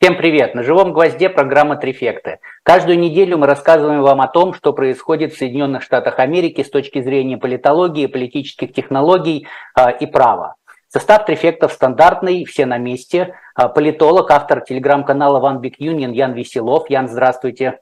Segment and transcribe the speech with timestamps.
[0.00, 0.54] Всем привет!
[0.54, 2.38] На живом гвозде программа «Трефекты».
[2.62, 7.02] Каждую неделю мы рассказываем вам о том, что происходит в Соединенных Штатах Америки с точки
[7.02, 10.54] зрения политологии, политических технологий э, и права.
[10.86, 13.34] Состав трефектов стандартный, все на месте.
[13.60, 16.88] Э, политолог, автор телеграм-канала One Big Union Ян Веселов.
[16.88, 17.80] Ян, здравствуйте.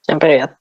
[0.00, 0.57] Всем привет.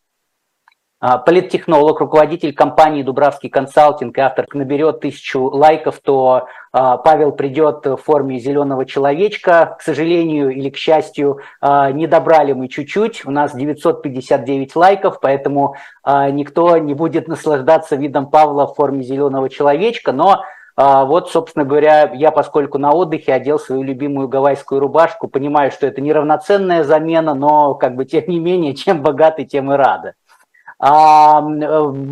[1.00, 7.86] А, политтехнолог, руководитель компании Дубравский консалтинг и автор наберет тысячу лайков, то а, Павел придет
[7.86, 9.75] в форме зеленого человечка.
[9.77, 13.27] К сожалению или к счастью, а, не добрали мы чуть-чуть.
[13.27, 20.11] У нас 959 лайков, поэтому никто не будет наслаждаться видом Павла в форме зеленого человечка.
[20.11, 20.44] Но
[20.75, 26.02] вот, собственно говоря, я, поскольку на отдыхе, одел свою любимую гавайскую рубашку, понимаю, что это
[26.02, 30.14] неравноценная замена, но, как бы, тем не менее, чем богаты, тем и рады.
[30.80, 31.40] Э,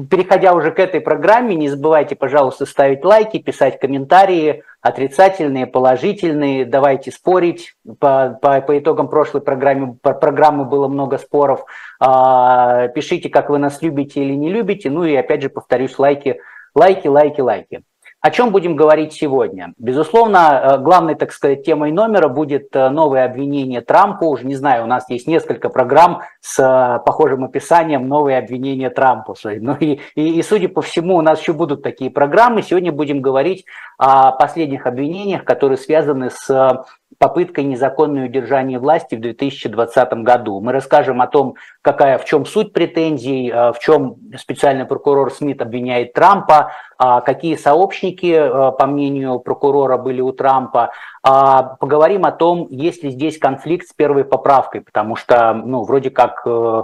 [0.10, 7.12] переходя уже к этой программе, не забывайте, пожалуйста, ставить лайки, писать комментарии, отрицательные, положительные, давайте
[7.12, 7.76] спорить.
[8.00, 11.66] По, по, по итогам прошлой программы, программы было много споров.
[12.00, 14.90] А, пишите, как вы нас любите или не любите.
[14.90, 16.40] Ну и опять же повторюсь, лайки,
[16.74, 17.84] лайки, лайки, лайки.
[18.26, 19.76] О чем будем говорить сегодня?
[19.77, 24.26] Безусловно, э, главной, так сказать, темой номера будет э, новое обвинение Трампу.
[24.26, 29.35] Уже не знаю, у нас есть несколько программ с э, похожим описанием «Новые обвинения Трампу».
[29.43, 32.63] Ну и, и, и, судя по всему, у нас еще будут такие программы.
[32.63, 33.65] Сегодня будем говорить
[33.99, 36.84] о последних обвинениях, которые связаны с
[37.18, 40.60] попыткой незаконного удержания власти в 2020 году.
[40.60, 45.62] Мы расскажем о том, какая, в чем суть претензий, э, в чем специальный прокурор Смит
[45.62, 50.91] обвиняет Трампа, а какие сообщники, э, по мнению прокурора, были у Трампа.
[51.24, 56.10] А поговорим о том, есть ли здесь конфликт с первой поправкой, потому что, ну, вроде
[56.10, 56.84] как э,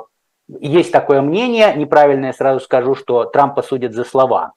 [0.60, 4.54] есть такое мнение, неправильное сразу скажу, что Трампа судят за слова.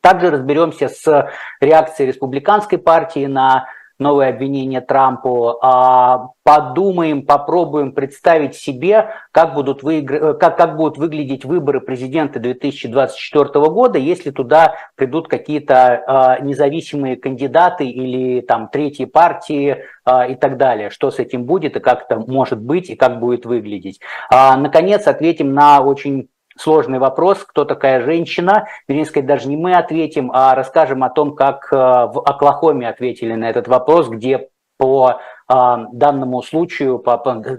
[0.00, 3.66] Также разберемся с реакцией республиканской партии на
[3.98, 10.36] новое обвинение Трампу, а подумаем, попробуем представить себе, как будут, выигр...
[10.36, 17.86] как, как будут выглядеть выборы президента 2024 года, если туда придут какие-то э, независимые кандидаты
[17.86, 20.90] или там третьи партии э, и так далее.
[20.90, 24.00] Что с этим будет и как это может быть и как будет выглядеть.
[24.30, 28.66] А, наконец, ответим на очень сложный вопрос, кто такая женщина.
[28.88, 33.34] Вернее сказать, даже не мы ответим, а расскажем о том, как э, в Оклахоме ответили
[33.34, 35.54] на этот вопрос, где по э,
[35.92, 37.02] данному случаю,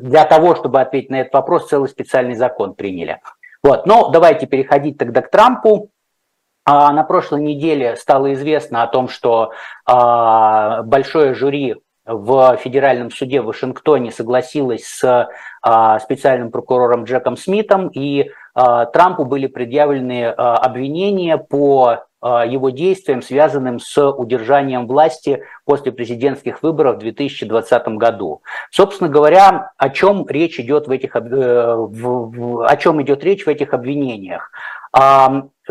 [0.01, 3.21] для того, чтобы ответить на этот вопрос, целый специальный закон приняли.
[3.63, 5.89] Вот, но давайте переходить тогда к Трампу.
[6.65, 9.53] А, на прошлой неделе стало известно о том, что
[9.85, 11.75] а, большое жюри
[12.05, 15.27] в федеральном суде в Вашингтоне согласилось с
[16.03, 23.21] специальным прокурором Джеком Смитом и а, Трампу были предъявлены а, обвинения по а, его действиям,
[23.21, 28.41] связанным с удержанием власти после президентских выборов в 2020 году.
[28.71, 33.75] Собственно говоря, о чем речь идет в этих, э, о чем идет речь в этих
[33.75, 34.49] обвинениях?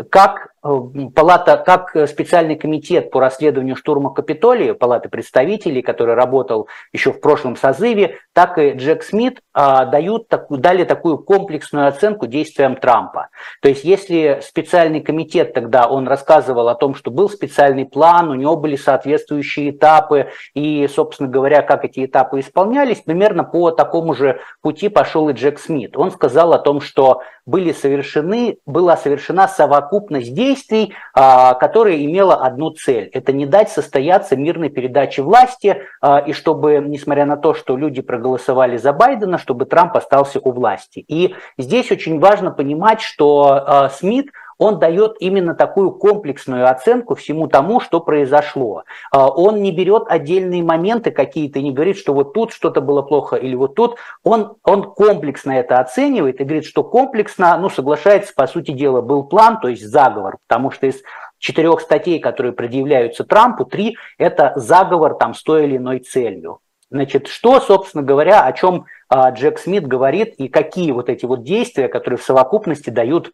[0.09, 0.69] Как э,
[1.15, 7.55] палата, как специальный комитет по расследованию штурма Капитолия, палаты представителей, который работал еще в прошлом
[7.55, 13.29] созыве, так и Джек Смит а, дают, дали такую комплексную оценку действиям Трампа.
[13.61, 18.35] То есть если специальный комитет тогда, он рассказывал о том, что был специальный план, у
[18.35, 24.41] него были соответствующие этапы, и, собственно говоря, как эти этапы исполнялись, примерно по такому же
[24.61, 25.95] пути пошел и Джек Смит.
[25.95, 29.14] Он сказал о том, что были совершены, была совершена
[29.47, 33.09] совокупность действий, а, которая имела одну цель.
[33.13, 38.01] Это не дать состояться мирной передаче власти, а, и чтобы, несмотря на то, что люди
[38.01, 41.03] проголосовали за Байдена, чтобы Трамп остался у власти.
[41.07, 47.47] И здесь очень важно понимать, что а, Смит– он дает именно такую комплексную оценку всему
[47.47, 48.83] тому, что произошло.
[49.11, 53.35] А, он не берет отдельные моменты какие-то, не говорит, что вот тут что-то было плохо
[53.35, 53.97] или вот тут.
[54.23, 59.23] Он, он комплексно это оценивает и говорит, что комплексно, ну, соглашается, по сути дела, был
[59.23, 61.01] план, то есть заговор, потому что из
[61.39, 66.59] четырех статей, которые предъявляются Трампу, три– это заговор там с той или иной целью.
[66.89, 71.43] Значит, что, собственно говоря, о чем а, Джек Смит говорит и какие вот эти вот
[71.43, 73.31] действия, которые в совокупности дают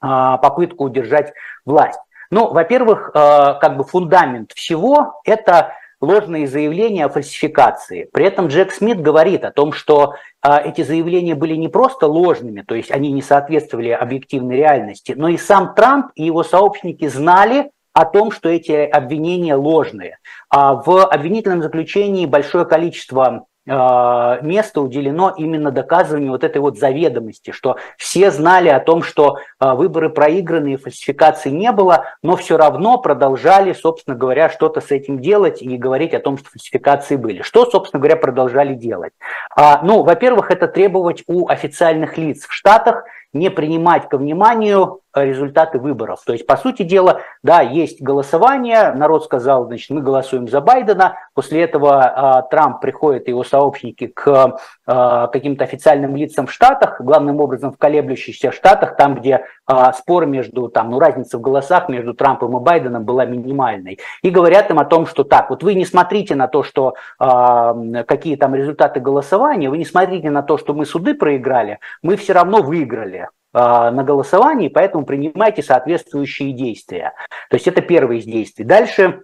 [0.00, 1.32] попытку удержать
[1.64, 1.98] власть.
[2.30, 8.08] Ну, во-первых, а, как бы фундамент всего– это ложные заявления о фальсификации.
[8.12, 12.62] При этом Джек Смит говорит о том, что а, эти заявления были не просто ложными,
[12.62, 17.70] то есть они не соответствовали объективной реальности, но и сам Трамп и его сообщники знали
[17.92, 20.18] о том, что эти обвинения ложные.
[20.50, 27.76] В обвинительном заключении большое количество э, место уделено именно доказыванию вот этой вот заведомости, что
[27.96, 32.98] все знали о том, что э, выборы проиграны и фальсификаций не было, но все равно
[32.98, 37.42] продолжали, собственно говоря, что-то с этим делать и говорить о том, что фальсификации были.
[37.42, 39.12] Что, собственно говоря, продолжали делать?
[39.56, 43.04] А, ну, во-первых, это требовать у официальных лиц в Штатах
[43.38, 46.20] не принимать ко вниманию результаты выборов.
[46.24, 51.16] То есть, по сути дела, да, есть голосование, народ сказал, значит, мы голосуем за Байдена,
[51.34, 57.00] после этого э, Трамп приходит и его сообщники к э, каким-то официальным лицам в Штатах,
[57.00, 61.88] главным образом в колеблющихся Штатах, там, где э, спор между, там, ну, разница в голосах
[61.88, 65.74] между Трампом и Байденом была минимальной, и говорят им о том, что так, вот вы
[65.74, 70.58] не смотрите на то, что э, какие там результаты голосования, вы не смотрите на то,
[70.58, 73.25] что мы суды проиграли, мы все равно выиграли.
[73.58, 77.14] А, на голосовании, поэтому принимайте соответствующие действия.
[77.48, 78.66] То есть это первое из действий.
[78.66, 79.22] Дальше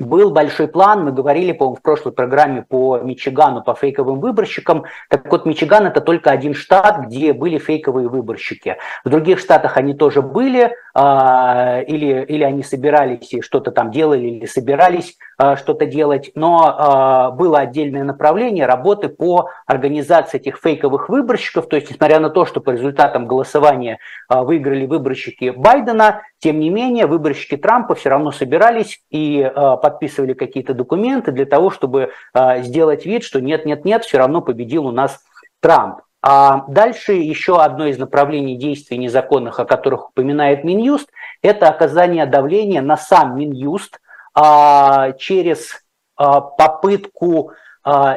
[0.00, 4.84] был большой план, мы говорили, по в прошлой программе по Мичигану, по фейковым выборщикам.
[5.08, 8.78] Так вот, Мичиган это только один штат, где были фейковые выборщики.
[9.04, 14.26] В других штатах они тоже были, а, или, или они собирались и что-то там делали,
[14.26, 21.08] или собирались а, что-то делать, но а, было отдельное направление работы по организации этих фейковых
[21.08, 23.98] выборщиков, то есть, несмотря на то, что по результатам голосования
[24.28, 30.72] выиграли выборщики Байдена, тем не менее, выборщики Трампа все равно собирались и э, подписывали какие-то
[30.72, 35.20] документы для того, чтобы э, сделать вид, что нет-нет-нет, все равно победил у нас
[35.60, 36.00] Трамп.
[36.22, 41.10] А дальше еще одно из направлений действий незаконных, о которых упоминает Минюст,
[41.42, 44.00] это оказание давления на сам Минюст
[44.34, 45.82] а, через
[46.16, 47.54] а, попытку а,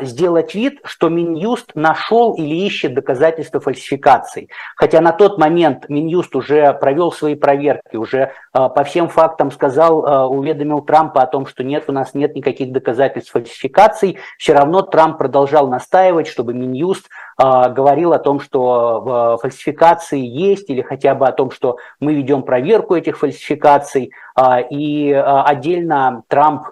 [0.01, 4.49] сделать вид, что Минюст нашел или ищет доказательства фальсификаций.
[4.75, 10.05] Хотя на тот момент Минюст уже провел свои проверки, уже а, по всем фактам сказал,
[10.05, 14.17] а, уведомил Трампа о том, что нет, у нас нет никаких доказательств фальсификаций.
[14.37, 21.15] Все равно Трамп продолжал настаивать, чтобы Минюст говорил о том, что фальсификации есть, или хотя
[21.15, 24.11] бы о том, что мы ведем проверку этих фальсификаций.
[24.69, 26.67] И отдельно Трамп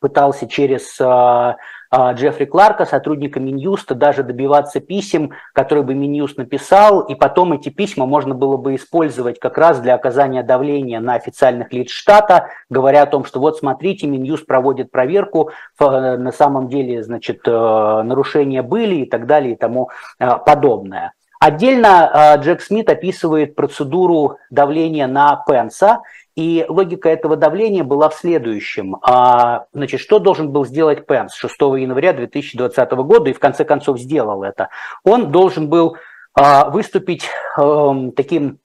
[0.00, 1.56] пытался через а,
[1.94, 8.06] Джеффри Кларка, сотрудника Минюста, даже добиваться писем, которые бы Минюст написал, и потом эти письма
[8.06, 13.06] можно было бы использовать как раз для оказания давления на официальных лиц штата, говоря о
[13.06, 19.08] том, что вот смотрите, Минюст проводит проверку, на самом деле, значит, э, нарушения были и
[19.08, 21.12] так далее и тому э, подобное.
[21.38, 26.00] Отдельно э, Джек Смит описывает процедуру давления на Пенса,
[26.36, 28.96] и логика этого давления была в следующем.
[29.02, 33.98] А, значит, что должен был сделать Пенс 6 января 2020 года и в конце концов
[33.98, 34.68] сделал это?
[35.02, 35.96] Он должен был
[36.34, 38.58] а, выступить эм, таким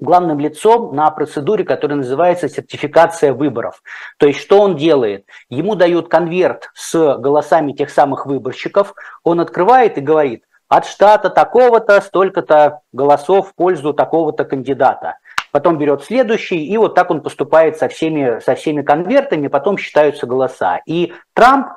[0.00, 3.82] главным лицом на процедуре, которая называется сертификация выборов.
[4.18, 5.26] То есть что он делает?
[5.50, 12.00] Ему дают конверт с голосами тех самых выборщиков, он открывает и говорит, от штата такого-то
[12.00, 15.18] столько-то голосов в пользу такого-то кандидата
[15.54, 20.26] потом берет следующий, и вот так он поступает со всеми, со всеми конвертами, потом считаются
[20.26, 20.80] голоса.
[20.84, 21.68] И Трамп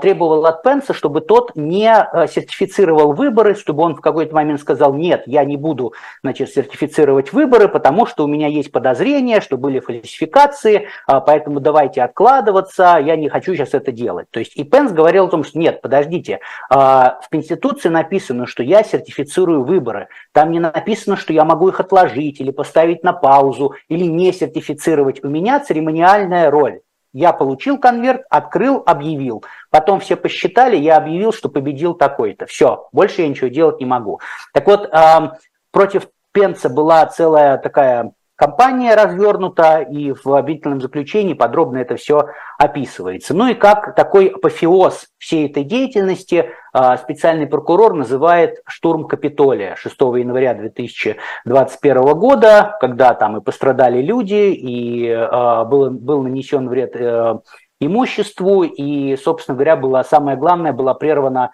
[0.00, 4.94] требовал от Пенса, чтобы тот не а, сертифицировал выборы, чтобы он в какой-то момент сказал,
[4.94, 5.92] нет, я не буду
[6.22, 12.02] значит, сертифицировать выборы, потому что у меня есть подозрение, что были фальсификации, а, поэтому давайте
[12.02, 14.26] откладываться, я не хочу сейчас это делать.
[14.30, 18.82] То есть и Пенс говорил о том, что нет, подождите, в Конституции написано, что я
[18.82, 24.04] сертифицирую выборы, там не написано, что я могу их отложить или поставить на паузу, или
[24.04, 25.24] не сертифицировать.
[25.24, 26.80] У меня церемониальная роль.
[27.12, 29.44] Я получил конверт, открыл, объявил.
[29.70, 32.46] Потом все посчитали, я объявил, что победил такой-то.
[32.46, 34.20] Все, больше я ничего делать не могу.
[34.52, 34.90] Так вот,
[35.72, 43.34] против Пенца была целая такая Компания развернута, и в обвинительном заключении подробно это все описывается.
[43.34, 49.94] Ну и как такой апофеоз всей этой деятельности а, специальный прокурор называет штурм Капитолия 6
[50.00, 57.40] января 2021 года, когда там и пострадали люди, и а, был, был нанесен вред э,
[57.78, 61.50] имуществу, и, собственно говоря, было, самое главное, была прервана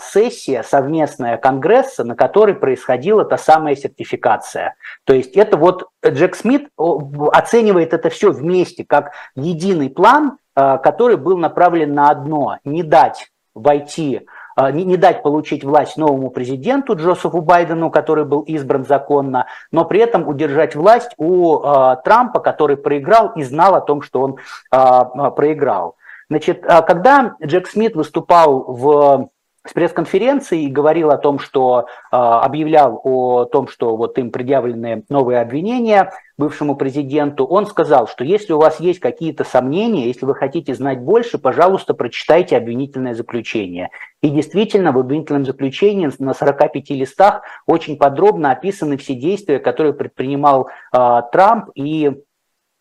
[0.00, 4.74] сессия совместная Конгресса, на которой происходила та самая сертификация.
[5.04, 11.16] То есть это вот Джек Смит оценивает это все вместе как единый план, а, который
[11.16, 16.94] был направлен на одно– не дать войти а, не, не дать получить власть новому президенту
[16.94, 21.58] Джозефу Байдену, который был избран законно, но при этом удержать власть у
[22.04, 24.36] Трампа, который проиграл и знал о том, что он
[24.70, 25.96] проиграл.
[26.28, 29.30] Значит, когда Джек Смит выступал в
[29.66, 35.04] с пресс-конференции и говорил о том, что э, объявлял о том, что вот им предъявлены
[35.10, 40.34] новые обвинения, бывшему президенту, он сказал, что если у вас есть какие-то сомнения, если вы
[40.34, 43.90] хотите знать больше, пожалуйста, прочитайте обвинительное заключение.
[44.22, 50.68] И действительно, в обвинительном заключении на 45 листах очень подробно описаны все действия, которые предпринимал
[50.92, 52.12] э, Трамп и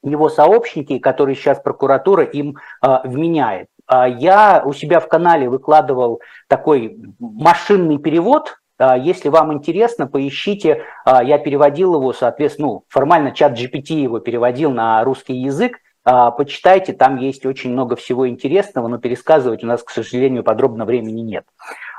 [0.02, 3.68] его сообщники, которые сейчас прокуратура им э, вменяет.
[3.90, 11.22] Я у себя в канале выкладывал такой машинный перевод а, если вам интересно, поищите, а,
[11.22, 16.94] я переводил его, соответственно, ну, формально чат GPT его переводил на русский язык, а, почитайте,
[16.94, 21.44] там есть очень много всего интересного, но пересказывать у нас, к сожалению, подробно времени нет.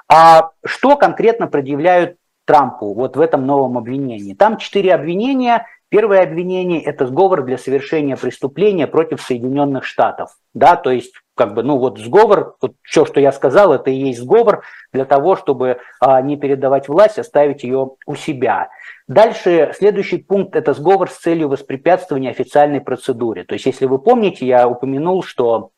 [0.09, 2.17] А что конкретно предъявляют
[2.47, 4.35] Трампу вот в этом новом обвинении?
[4.35, 10.31] Там четыре обвинения, Первое обвинение– это сговор для совершения преступления против Соединенных Штатов.
[10.55, 13.95] Да, то есть, как бы, ну вот сговор, вот все, что я сказал, это и
[13.95, 18.69] есть сговор для того, чтобы а, не передавать власть, оставить ее у себя.
[19.09, 23.45] Дальше, следующий пункт– это сговор с целью воспрепятствования официальной процедуре.
[23.45, 25.71] То есть, если вы помните, я упомянул, что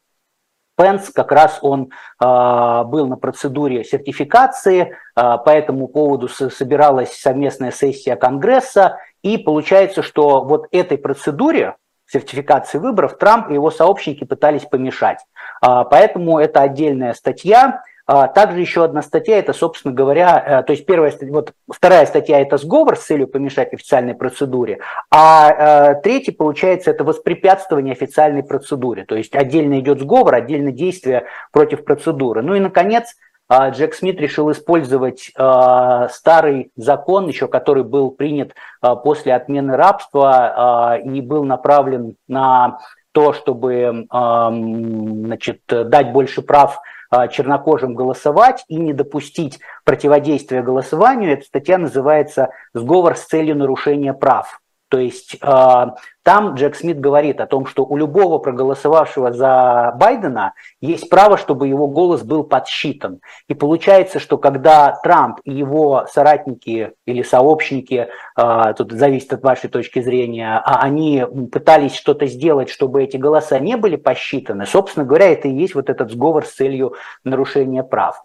[0.76, 1.90] Пенс как раз он
[2.20, 10.02] э, был на процедуре сертификации, э, по этому поводу собиралась совместная сессия Конгресса, и получается,
[10.02, 11.76] что вот этой процедуре
[12.12, 15.18] сертификации выборов Трамп и его сообщники пытались помешать.
[15.64, 17.82] Э, поэтому это отдельная статья.
[18.04, 22.40] А, также еще одна статья, это, собственно говоря, э, то есть первая, вот вторая статья
[22.40, 29.04] это сговор с целью помешать официальной процедуре, а э, третья, получается, это воспрепятствование официальной процедуре,
[29.04, 32.42] то есть отдельно идет сговор, отдельно действие против процедуры.
[32.42, 33.31] Ну и, наконец, а,
[33.70, 41.00] Джек Смит решил использовать э, старый закон, еще который был принят э, после отмены рабства
[41.04, 42.78] и был направлен на
[43.12, 46.80] то, чтобы значит, дать больше прав
[47.14, 51.34] а, чернокожим голосовать и не допустить противодействия голосованию.
[51.34, 54.61] Эта статья называется «Сговор с целью нарушения прав».
[54.92, 55.86] То есть э,
[56.22, 61.66] там Джек Смит говорит о том, что у любого проголосовавшего за Байдена есть право, чтобы
[61.66, 63.20] его голос был подсчитан.
[63.48, 69.70] И получается, что когда Трамп и его соратники или сообщники, э, тут зависит от вашей
[69.70, 75.32] точки зрения, а они пытались что-то сделать, чтобы эти голоса не были посчитаны, собственно говоря,
[75.32, 78.22] это и есть вот этот сговор с целью нарушения прав.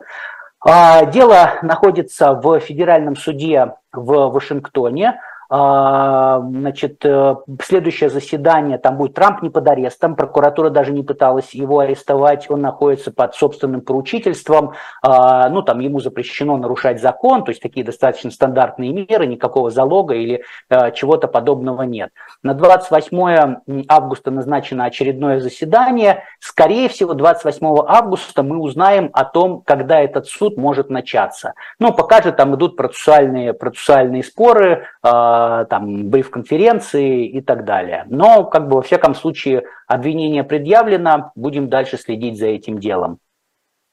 [0.66, 5.22] Дело находится в федеральном суде в Вашингтоне.
[5.50, 11.54] А, значит, э, следующее заседание, там будет Трамп не под арестом, прокуратура даже не пыталась
[11.54, 17.52] его арестовать, он находится под собственным поручительством, а, ну, там ему запрещено нарушать закон, то
[17.52, 22.12] есть такие достаточно стандартные меры, никакого залога или э, чего-то подобного нет.
[22.44, 30.02] На 28 августа назначено очередное заседание, скорее всего, 28 августа мы узнаем о том, когда
[30.02, 31.54] этот суд может начаться.
[31.80, 35.37] Ну, пока же там идут процессуальные, процессуальные споры, а,
[35.70, 38.06] там, бриф-конференции и так далее.
[38.08, 43.20] Но, как бы, во всяком случае, обвинение предъявлено, будем дальше следить за этим делом.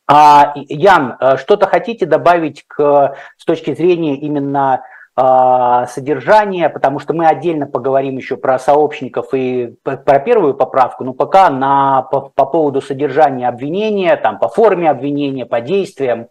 [0.07, 4.83] А, Ян, э, что-то хотите добавить к, с точки зрения именно
[5.17, 11.13] а, содержания, потому что мы отдельно поговорим еще про сообщников и про первую поправку, но
[11.15, 16.27] пока на, по, по поводу содержания обвинения, там, по форме обвинения, по действиям.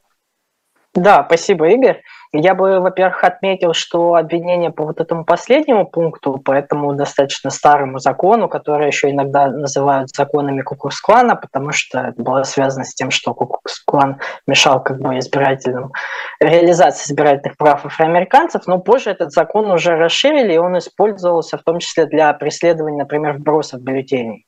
[0.95, 2.03] Да, спасибо, Игорь.
[2.35, 7.97] Я бы, во-первых, отметил, что обвинение по вот этому последнему пункту, по этому достаточно старому
[7.97, 13.33] закону, который еще иногда называют законами Кукурсклана, потому что это было связано с тем, что
[13.33, 15.91] Кукурсклан мешал как бы избирательным
[16.39, 21.79] реализации избирательных прав афроамериканцев, но позже этот закон уже расширили, и он использовался в том
[21.79, 24.45] числе для преследования, например, вбросов бюллетеней.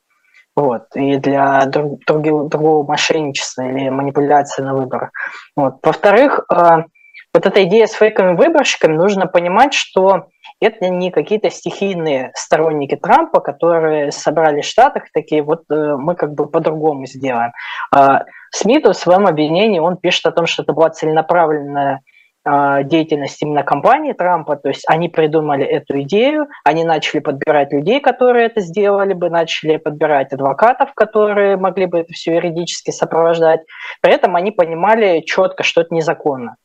[0.55, 5.11] Вот, и для друг, друг, другого мошенничества или манипуляции на выборах.
[5.55, 5.75] Вот.
[5.83, 6.83] Во-вторых, э,
[7.33, 10.27] вот эта идея с фейковыми выборщиками, нужно понимать, что
[10.61, 16.33] это не какие-то стихийные сторонники Трампа, которые собрали в Штатах, такие вот э, мы как
[16.33, 17.51] бы по-другому сделаем.
[17.93, 21.99] А Смиту в своем обвинении он пишет о том, что это была целенаправленная
[22.45, 28.45] деятельность именно компании Трампа, то есть они придумали эту идею, они начали подбирать людей, которые
[28.45, 33.61] это сделали бы, начали подбирать адвокатов, которые могли бы это все юридически сопровождать.
[34.01, 36.57] При этом они понимали четко, что это незаконно.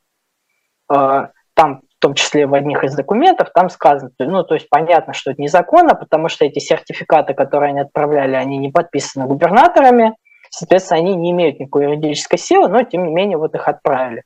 [0.89, 5.15] А, там, в том числе в одних из документов, там сказано, ну, то есть понятно,
[5.15, 10.15] что это незаконно, потому что эти сертификаты, которые они отправляли, они не подписаны губернаторами,
[10.51, 14.25] соответственно, они не имеют никакой юридической силы, но, тем не менее, вот их отправили.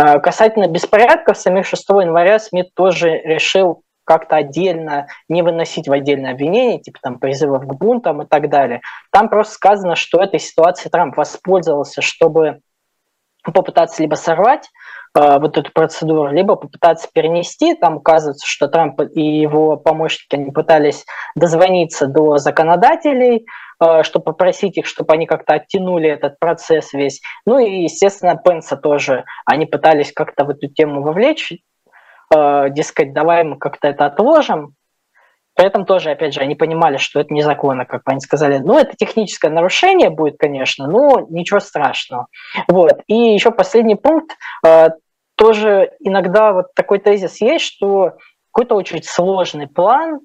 [0.00, 6.30] А, касательно беспорядков, самих 6 января Смит тоже решил как-то отдельно, не выносить в отдельное
[6.30, 8.80] обвинение, типа там призывов к бунтам и так далее.
[9.10, 12.60] Там просто сказано, что этой ситуацией Трамп воспользовался, чтобы
[13.42, 14.70] попытаться либо сорвать
[15.14, 17.74] вот эту процедуру, либо попытаться перенести.
[17.74, 23.46] Там указывается, что Трамп и его помощники они пытались дозвониться до законодателей,
[23.82, 27.20] э, чтобы попросить их, чтобы они как-то оттянули этот процесс весь.
[27.46, 29.24] Ну и, естественно, Пенса тоже.
[29.46, 31.52] Они пытались как-то в эту тему вовлечь,
[32.34, 34.74] э, дескать, давай мы как-то это отложим.
[35.58, 38.58] При этом тоже, опять же, они понимали, что это незаконно, как они сказали.
[38.58, 42.28] Ну, это техническое нарушение будет, конечно, но ничего страшного.
[42.68, 43.00] Вот.
[43.08, 44.36] И еще последний пункт.
[44.64, 44.90] Э,
[45.34, 48.12] тоже иногда вот такой тезис есть, что
[48.52, 50.20] какой-то очень сложный план,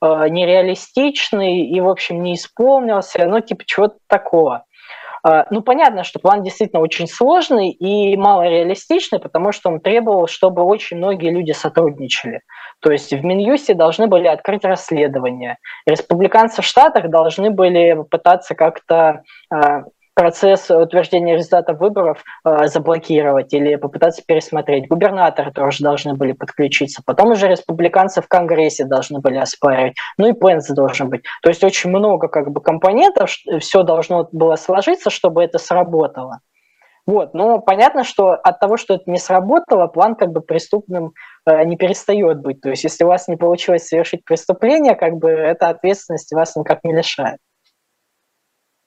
[0.00, 4.64] э, нереалистичный и, в общем, не исполнился, ну, типа чего-то такого.
[5.26, 10.62] Э, ну, понятно, что план действительно очень сложный и малореалистичный, потому что он требовал, чтобы
[10.62, 12.42] очень многие люди сотрудничали.
[12.80, 15.58] То есть в Минюсте должны были открыть расследование.
[15.86, 19.22] Республиканцы в Штатах должны были пытаться как-то
[19.52, 19.82] э,
[20.18, 24.88] процесс утверждения результатов выборов э, заблокировать или попытаться пересмотреть.
[24.88, 27.02] Губернаторы тоже должны были подключиться.
[27.06, 29.94] Потом уже республиканцы в Конгрессе должны были оспаривать.
[30.16, 31.22] Ну и Пенс должен быть.
[31.40, 36.40] То есть очень много как бы компонентов, все должно было сложиться, чтобы это сработало.
[37.06, 41.12] Вот, но понятно, что от того, что это не сработало, план как бы преступным
[41.46, 42.60] э, не перестает быть.
[42.60, 46.82] То есть, если у вас не получилось совершить преступление, как бы эта ответственность вас никак
[46.82, 47.38] не лишает.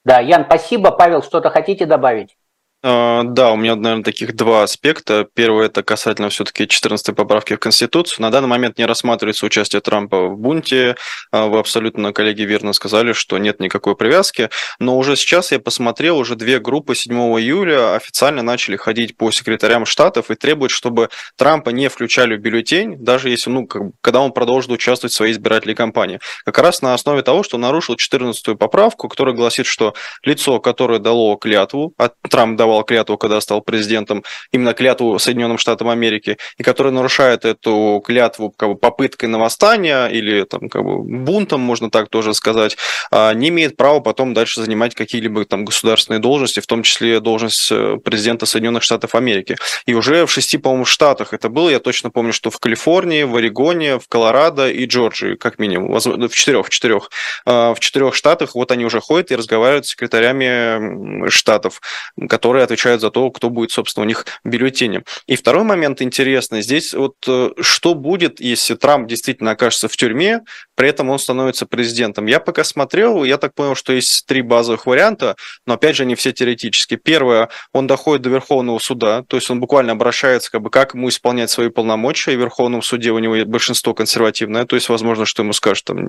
[0.03, 0.91] Да, Ян, спасибо.
[0.91, 2.37] Павел, что-то хотите добавить?
[2.83, 5.27] А, да, у меня, наверное, таких два аспекта.
[5.35, 8.23] Первый– это касательно все-таки 14 поправки в Конституцию.
[8.23, 10.95] На данный момент не рассматривается участие Трампа в бунте.
[11.31, 14.49] А, вы абсолютно, коллеги, верно сказали, что нет никакой привязки.
[14.79, 19.85] Но уже сейчас я посмотрел, уже две группы 7 июля официально начали ходить по секретарям
[19.85, 24.31] штатов и требуют, чтобы Трампа не включали в бюллетень, даже если, ну, как, когда он
[24.31, 26.19] продолжит участвовать в своей избирательной кампании.
[26.45, 31.35] Как раз на основе того, что нарушил 14 поправку, которая гласит, что лицо, которое дало
[31.35, 34.23] клятву, а Трамп давал давал клятву, когда стал президентом,
[34.53, 40.11] именно клятву Соединенным Штатам Америки, и который нарушает эту клятву как бы, попыткой на восстание
[40.11, 42.77] или там, как бы, бунтом, можно так тоже сказать,
[43.11, 47.71] а, не имеет права потом дальше занимать какие-либо там государственные должности, в том числе должность
[47.71, 49.57] э, президента Соединенных Штатов Америки.
[49.85, 53.35] И уже в шести, по-моему, штатах это было, я точно помню, что в Калифорнии, в
[53.35, 57.09] Орегоне, в Колорадо и Джорджии, как минимум, в четырех, в четырех,
[57.45, 61.81] а, в четырех штатах вот они уже ходят и разговаривают с секретарями штатов,
[62.29, 65.03] которые которые отвечают за то, кто будет, собственно, у них в бюллетене.
[65.27, 66.61] И второй момент интересный.
[66.61, 70.41] Здесь вот э, что будет, если Трамп действительно окажется в тюрьме,
[70.81, 72.25] при этом он становится президентом.
[72.25, 75.35] Я пока смотрел, я так понял, что есть три базовых варианта,
[75.67, 76.97] но опять же, они все теоретические.
[76.97, 81.09] Первое, он доходит до Верховного суда, то есть он буквально обращается, как бы, как ему
[81.09, 85.43] исполнять свои полномочия, и в Верховном суде у него большинство консервативное, то есть возможно, что
[85.43, 86.07] ему скажут там,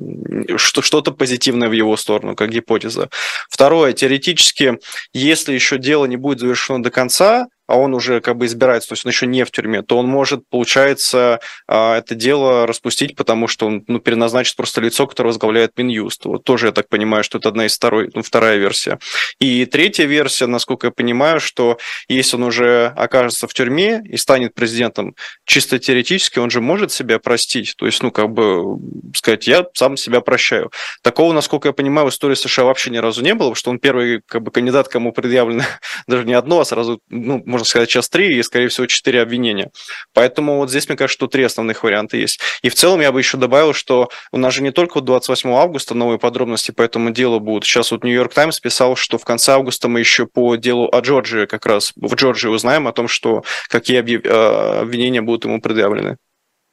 [0.57, 3.11] что-то позитивное в его сторону, как гипотеза.
[3.51, 4.79] Второе, теоретически,
[5.13, 8.93] если еще дело не будет завершено до конца, а он уже как бы избирается, то
[8.95, 13.49] есть он еще не в тюрьме, то он может, получается, а, это дело распустить, потому
[13.49, 16.25] что он ну, переназначит просто лицо, которое возглавляет Минюст.
[16.25, 18.99] Вот тоже, я так понимаю, что это одна из второй, ну, вторая версия.
[19.39, 24.55] И третья версия, насколько я понимаю, что если он уже окажется в тюрьме и станет
[24.55, 27.75] президентом, чисто теоретически он же может себя простить.
[27.77, 28.79] То есть, ну, как бы
[29.15, 30.71] сказать, я сам себя прощаю.
[31.03, 33.79] Такого, насколько я понимаю, в истории США вообще ни разу не было, потому что он
[33.79, 35.65] первый как бы кандидат, кому предъявлено
[36.07, 39.71] даже не одно, а сразу, ну, можно сказать, сейчас три и, скорее всего, четыре обвинения.
[40.13, 42.41] Поэтому вот здесь, мне кажется, что три основных варианта есть.
[42.63, 45.51] И в целом я бы еще добавил, что у нас же не только вот 28
[45.53, 47.65] августа новые подробности по этому делу будут.
[47.65, 51.47] Сейчас вот Нью-Йорк Таймс писал, что в конце августа мы еще по делу о Джорджии
[51.47, 56.17] как раз в Джорджии узнаем о том, что какие э, обвинения будут ему предъявлены.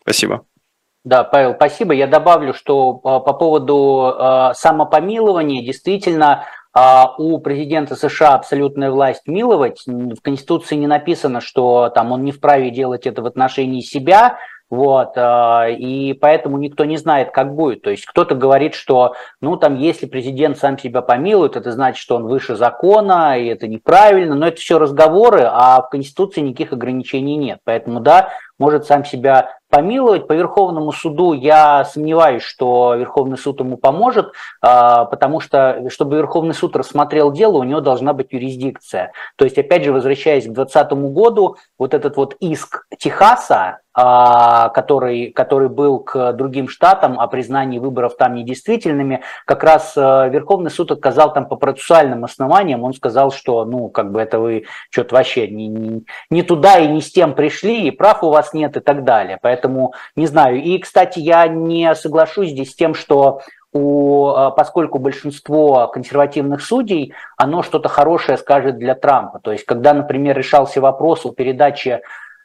[0.01, 0.45] Спасибо.
[1.05, 1.93] Да, Павел, спасибо.
[1.93, 6.45] Я добавлю, что по поводу э, самопомилования действительно
[6.81, 9.83] а у президента США абсолютная власть миловать.
[9.85, 14.37] В Конституции не написано, что там он не вправе делать это в отношении себя,
[14.69, 17.81] вот, а, и поэтому никто не знает, как будет.
[17.81, 22.15] То есть кто-то говорит, что, ну, там, если президент сам себя помилует, это значит, что
[22.15, 27.35] он выше закона, и это неправильно, но это все разговоры, а в Конституции никаких ограничений
[27.35, 27.59] нет.
[27.65, 30.27] Поэтому, да, может сам себя помиловать.
[30.27, 36.53] По Верховному суду я сомневаюсь, что Верховный суд ему поможет, а, потому что, чтобы Верховный
[36.53, 39.13] суд рассмотрел дело, у него должна быть юрисдикция.
[39.35, 45.31] То есть, опять же, возвращаясь к 2020 году, вот этот вот иск Техаса, а, который,
[45.31, 50.91] который был к другим штатам о признании выборов там недействительными, как раз а, Верховный суд
[50.91, 55.47] отказал там по процессуальным основаниям, он сказал, что, ну, как бы это вы что-то вообще
[55.47, 58.79] не, не, не туда и не с тем пришли, и прав у вас нет и
[58.79, 59.37] так далее.
[59.41, 60.61] Поэтому не знаю.
[60.61, 67.61] И, кстати, я не соглашусь здесь с тем, что у, поскольку большинство консервативных судей, оно
[67.61, 69.39] что-то хорошее скажет для Трампа.
[69.39, 72.01] То есть, когда, например, решался вопрос о передаче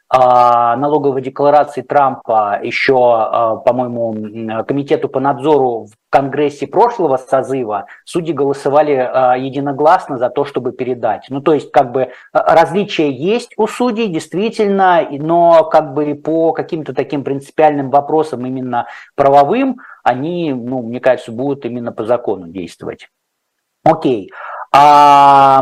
[0.09, 8.93] налоговой декларации Трампа еще, а, по-моему, комитету по надзору в Конгрессе прошлого созыва судьи голосовали
[8.93, 11.25] а, единогласно за то, чтобы передать.
[11.29, 16.93] Ну, то есть, как бы различия есть у судей, действительно, но как бы по каким-то
[16.93, 23.09] таким принципиальным вопросам именно правовым, они, ну, мне кажется, будут именно по закону действовать.
[23.83, 24.31] Окей.
[24.77, 25.61] А,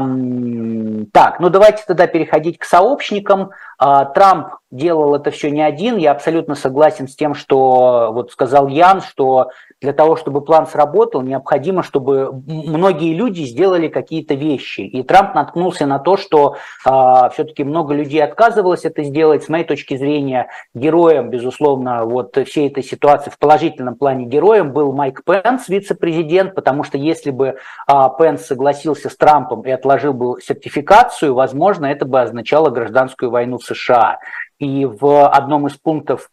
[1.11, 3.51] так, ну давайте тогда переходить к сообщникам.
[3.77, 5.97] А, Трамп делал это все не один.
[5.97, 9.51] Я абсолютно согласен с тем, что вот сказал Ян, что
[9.83, 14.79] для того, чтобы план сработал, необходимо, чтобы многие люди сделали какие-то вещи.
[14.79, 19.43] И Трамп наткнулся на то, что а, все-таки много людей отказывалось это сделать.
[19.43, 24.93] С моей точки зрения, героем, безусловно, вот всей этой ситуации в положительном плане героем был
[24.93, 30.41] Майк Пенс, вице-президент, потому что если бы а, Пенс согласился с Трампом и отложил бы
[30.41, 34.19] сертификацию, возможно, это бы означало гражданскую войну в США.
[34.59, 36.29] И в одном из пунктов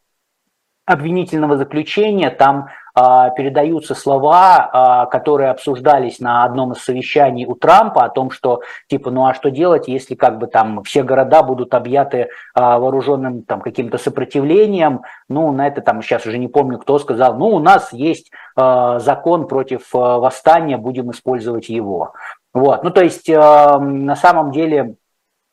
[0.91, 8.09] обвинительного заключения там передаются слова, а, которые обсуждались на одном из совещаний у Трампа о
[8.09, 12.29] том, что типа, ну а что делать, если как бы там все города будут объяты
[12.55, 17.37] а, вооруженным там каким-то сопротивлением, ну на это там сейчас уже не помню, кто сказал,
[17.37, 22.13] ну у нас есть закон против восстания, будем использовать его.
[22.53, 24.97] Вот, ну то есть на самом деле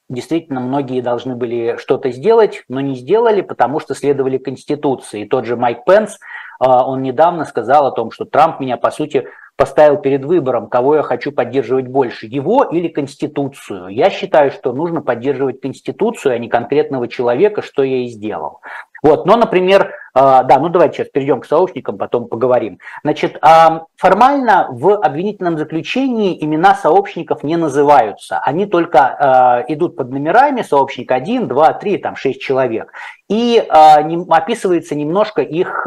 [0.09, 5.23] Действительно, многие должны были что-то сделать, но не сделали, потому что следовали Конституции.
[5.23, 8.91] И тот же Майк Пенс, а, он недавно сказал о том, что Трамп меня, по
[8.91, 13.87] сути, поставил перед выбором, кого я хочу поддерживать больше, его или Конституцию.
[13.87, 18.61] Я считаю, что нужно поддерживать Конституцию, а не конкретного человека, что я и сделал.
[19.01, 22.79] Вот, но, например, а, да, ну давайте сейчас перейдем к сообщникам, потом поговорим.
[23.03, 28.39] Значит, а, формально в обвинительном заключении имена сообщников не называются.
[28.39, 32.91] Они только а, идут под номерами, сообщник 1, 2, 3, там 6 человек.
[33.29, 35.85] И описывается немножко их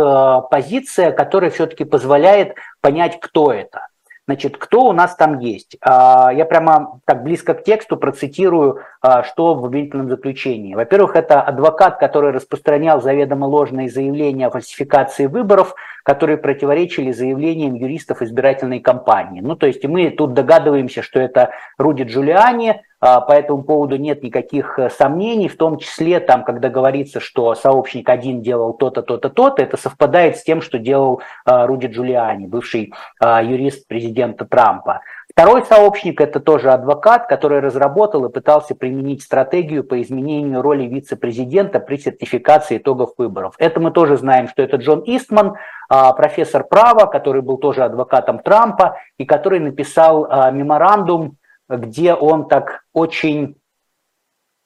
[0.51, 3.87] позиция, которая все-таки позволяет понять, кто это.
[4.31, 5.77] Значит, кто у нас там есть?
[5.81, 10.77] А, я прямо так близко к тексту процитирую, а, что в обвинительном заключении.
[10.77, 18.23] Во-первых, это адвокат, который распространял заведомо ложные заявления о фальсификации выборов, которые противоречили заявлениям юристов
[18.23, 19.40] избирательной кампании.
[19.40, 24.79] Ну, то есть мы тут догадываемся, что это Руди Джулиани, по этому поводу нет никаких
[24.79, 29.63] э, сомнений, в том числе там, когда говорится, что сообщник один делал то-то, то-то, то-то,
[29.63, 35.01] это совпадает с тем, что делал а, Руди Джулиани, бывший а, юрист президента Трампа.
[35.31, 41.81] Второй сообщник– это тоже адвокат, который разработал и пытался применить стратегию по изменению роли вице-президента
[41.81, 43.55] при сертификации итогов выборов.
[43.59, 45.55] Это мы тоже знаем, что это Джон Истман,
[45.89, 51.37] профессор права, который был тоже адвокатом Трампа и который написал меморандум
[51.79, 53.57] где он так очень,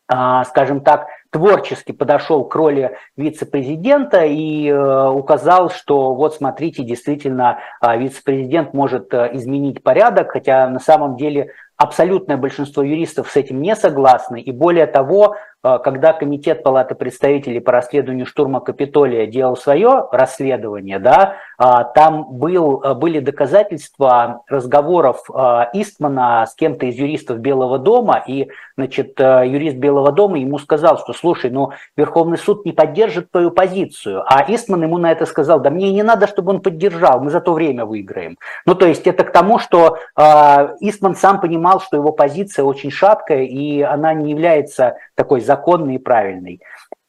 [0.08, 7.58] а, скажем так, творчески подошел к роли вице-президента и э, указал, что вот смотрите, действительно,
[7.80, 13.60] а, вице-президент может э, изменить порядок, хотя на самом деле абсолютное большинство юристов с этим
[13.60, 14.40] не согласны.
[14.40, 21.36] И более того, когда Комитет Палаты представителей по расследованию штурма Капитолия делал свое расследование, да,
[21.56, 28.22] а, там был, э, были доказательства разговоров э, Истмана с кем-то из юристов Белого дома,
[28.26, 33.50] и значит, юрист Белого дома ему сказал, что слушай, ну Верховный суд не поддержит твою
[33.50, 37.30] позицию, а Истман ему на это сказал, да мне не надо, чтобы он поддержал, мы
[37.30, 38.36] за то время выиграем.
[38.66, 43.44] Ну то есть это к тому, что Истман сам понимал, что его позиция очень шаткая,
[43.44, 46.60] и она не является такой законный и правильный.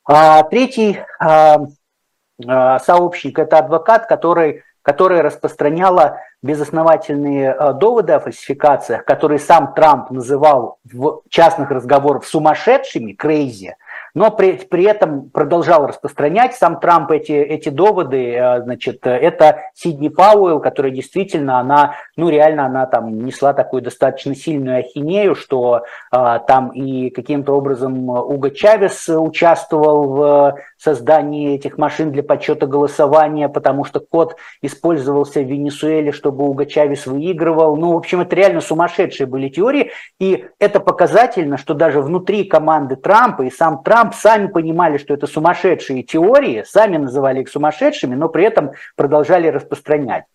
[0.08, 1.58] А, третий а,
[2.48, 10.12] а, сообщник– это адвокат, который, который распространяла безосновательные а, доводы о фальсификациях, которые сам Трамп
[10.12, 13.78] называл в частных разговорах сумасшедшими, крейзи,
[14.16, 18.34] но при, при этом продолжал распространять сам Трамп эти, эти доводы.
[18.34, 24.34] Э, значит, это Сидни Пауэлл, которая действительно, она, ну реально, она там несла такую достаточно
[24.34, 32.12] сильную ахинею, что а, там и каким-то образом Уго Чавес участвовал в создании этих машин
[32.12, 37.76] для подсчета голосования, потому что код использовался в Венесуэле, чтобы Уго Чавес выигрывал.
[37.76, 42.96] Ну, в общем, это реально сумасшедшие были теории, и это показательно, что даже внутри команды
[42.96, 48.30] Трампа и сам Трамп сами понимали, что это сумасшедшие теории, сами называли их сумасшедшими, но
[48.30, 50.26] при этом продолжали распространять.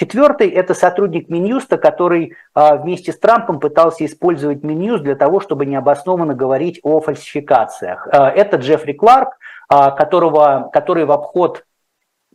[0.00, 5.66] Четвертый– это сотрудник Минюста, который а, вместе с Трампом пытался использовать Минюст для того, чтобы
[5.66, 8.08] необоснованно говорить о фальсификациях.
[8.10, 9.36] А, это Джеффри Кларк,
[9.70, 11.64] которого, который в обход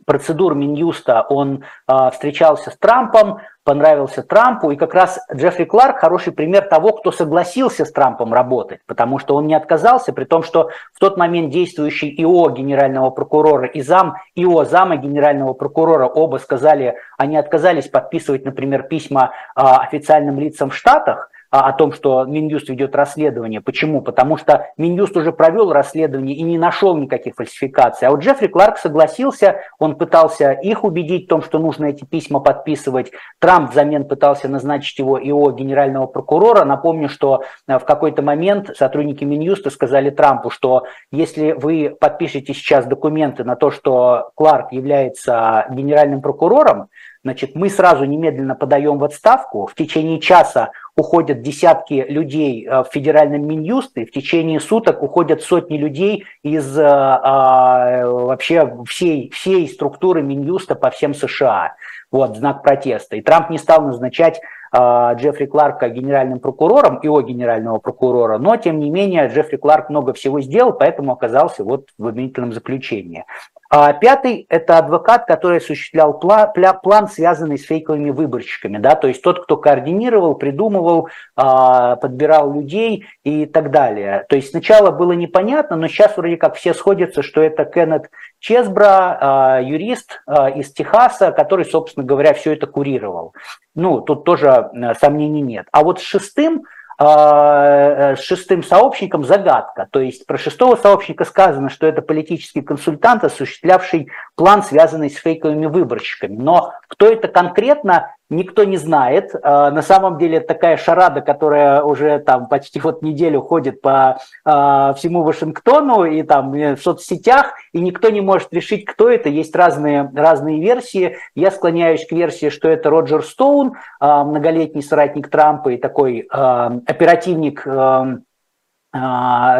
[0.06, 6.32] процедур Минюста он э, встречался с Трампом, понравился Трампу, и как раз Джеффри Кларк хороший
[6.32, 10.70] пример того, кто согласился с Трампом работать, потому что он не отказался, при том, что
[10.92, 16.96] в тот момент действующий ИО генерального прокурора и зам ИО зама генерального прокурора оба сказали,
[17.18, 22.94] они отказались подписывать, например, письма э, официальным лицам в Штатах, о том, что Минюст ведет
[22.94, 23.60] расследование.
[23.60, 24.02] Почему?
[24.02, 28.08] Потому что Минюст уже провел расследование и не нашел никаких фальсификаций.
[28.08, 32.40] А вот Джеффри Кларк согласился, он пытался их убедить в том, что нужно эти письма
[32.40, 33.12] подписывать.
[33.38, 36.64] Трамп взамен пытался назначить его ИО генерального прокурора.
[36.64, 42.86] Напомню, что э, в какой-то момент сотрудники Минюста сказали Трампу, что если вы подпишете сейчас
[42.86, 46.88] документы на то, что Кларк является генеральным прокурором,
[47.26, 52.86] Значит, мы сразу немедленно подаем в отставку, в течение часа уходят десятки людей э, в
[52.92, 60.76] федеральном Минюсте, в течение суток уходят сотни людей из а, вообще всей, всей структуры Минюста
[60.76, 61.74] по всем США.
[62.12, 63.16] Вот, знак протеста.
[63.16, 68.78] И Трамп не стал назначать а, Джеффри Кларка генеральным прокурором, его генерального прокурора, но тем
[68.78, 73.24] не менее Джеффри Кларк много всего сделал, поэтому оказался вот в обвинительном заключении.
[73.68, 76.50] А пятый– это адвокат, который осуществлял план,
[76.82, 83.06] план, связанный с фейковыми выборщиками, да, то есть тот, кто координировал, придумывал, а, подбирал людей
[83.24, 84.24] и так далее.
[84.28, 89.18] То есть сначала было непонятно, но сейчас вроде как все сходятся, что это Кеннет Чесбра,
[89.20, 90.22] а, юрист
[90.54, 93.34] из Техаса, который, собственно говоря, все это курировал.
[93.76, 95.66] Ну, тут тоже э, сомнений нет.
[95.70, 99.86] А вот с шестым а, с шестым сообщником загадка.
[99.90, 105.66] То есть про шестого сообщника сказано, что это политический консультант, осуществлявший план, связанный с фейковыми
[105.66, 106.36] выборщиками.
[106.36, 109.30] Но кто это конкретно, никто не знает.
[109.42, 114.94] А, на самом деле такая шарада, которая уже там почти вот неделю ходит по а,
[114.94, 119.28] всему Вашингтону и там э, в соцсетях, и никто не может решить, кто это.
[119.28, 121.16] Есть разные, разные версии.
[121.34, 127.66] Я склоняюсь к версии, что это Роджер Стоун, а, многолетний соратник Трампа и такой оперативник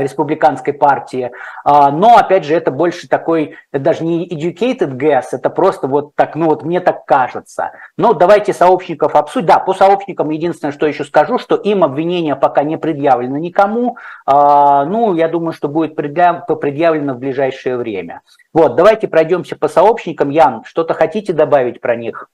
[0.01, 1.31] республиканской партии.
[1.64, 6.37] А, но, опять же, это больше такой, даже не educated guess, это просто вот так,
[6.37, 7.72] ну вот мне так кажется.
[7.96, 9.46] Но давайте сообщников обсудим.
[9.46, 13.96] Да, по сообщникам единственное, что еще скажу, что им обвинение пока не предъявлено никому.
[14.27, 18.22] А, ну, я думаю, что будет предъявлено в ближайшее время.
[18.53, 20.31] Вот, давайте пройдемся по сообщникам.
[20.31, 22.29] Ян, что-то хотите добавить про них?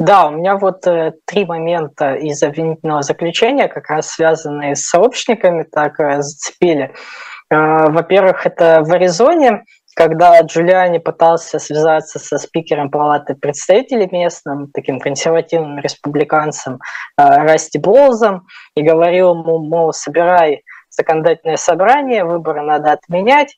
[0.00, 5.64] Да, у меня вот э, три момента из обвинительного заключения, как раз связанные с сообщниками,
[5.64, 6.94] так э, зацепили.
[7.50, 15.00] Э, во-первых, это в Аризоне, когда Джулиани пытался связаться со спикером палаты представителей местным, таким
[15.00, 16.78] консервативным республиканцем
[17.18, 23.54] э, Расти Болзом, и говорил ему, мол, собирай законодательное собрание, выборы надо отменять.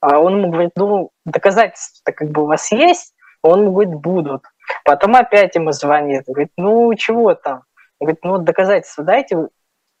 [0.00, 4.42] А он ему говорит, ну, доказательства как бы у вас есть, он говорит, будут.
[4.84, 7.64] Потом опять ему звонит, говорит, ну чего там?
[8.00, 9.36] Говорит, ну доказательства дайте.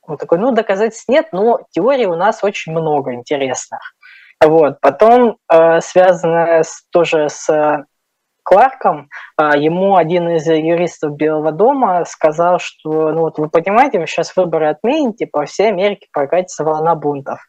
[0.02, 3.80] Он такой, ну доказательств нет, но теорий у нас очень много интересных.
[4.40, 4.80] Вот.
[4.80, 7.84] Потом э, связано с, тоже с
[8.52, 14.06] Кларком, а, ему один из юристов Белого дома сказал, что, ну вот вы понимаете, вы
[14.06, 17.40] сейчас выборы отмените, по всей Америке прокатится волна бунтов.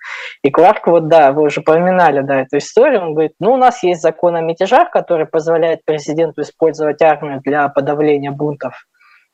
[0.44, 3.84] И Кларк, вот да, вы уже поминали, да, эту историю, он говорит, ну у нас
[3.84, 8.74] есть закон о мятежах, который позволяет президенту использовать армию для подавления бунтов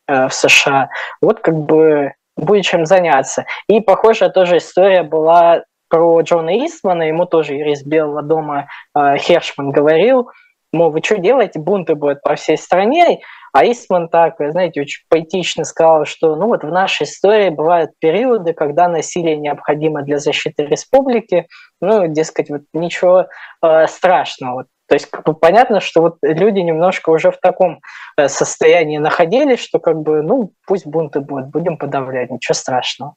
[0.08, 0.90] э, в США.
[1.22, 3.46] Вот как бы будет чем заняться.
[3.68, 9.70] И похожая тоже история была про Джона Истмана, ему тоже юрист Белого дома э, Хершман
[9.70, 10.30] говорил,
[10.72, 13.20] мол, вы что делаете, бунты будут по всей стране,
[13.52, 18.54] а Истман так, знаете, очень поэтично сказал, что ну вот в нашей истории бывают периоды,
[18.54, 21.48] когда насилие необходимо для защиты республики,
[21.82, 23.28] ну, дескать, вот ничего
[23.64, 24.66] э, страшного.
[24.88, 27.80] То есть как бы, понятно, что вот люди немножко уже в таком
[28.18, 33.16] э, состоянии находились, что как бы, ну, пусть бунты будут, будем подавлять, ничего страшного.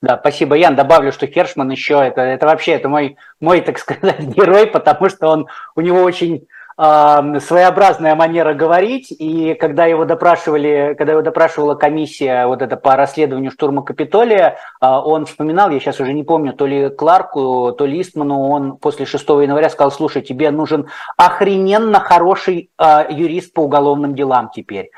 [0.00, 0.76] Да, спасибо, Ян.
[0.76, 5.28] Добавлю, что Хершман еще это, это вообще это мой, мой, так сказать, герой, потому что
[5.28, 6.46] он, у него очень
[6.78, 12.94] э, своеобразная манера говорить, и когда его допрашивали, когда его допрашивала комиссия вот это по
[12.94, 17.84] расследованию штурма Капитолия, э, он вспоминал, я сейчас уже не помню, то ли Кларку, то
[17.84, 23.62] ли Истману, он после 6 января сказал, слушай, тебе нужен охрененно хороший э, юрист по
[23.62, 24.90] уголовным делам теперь.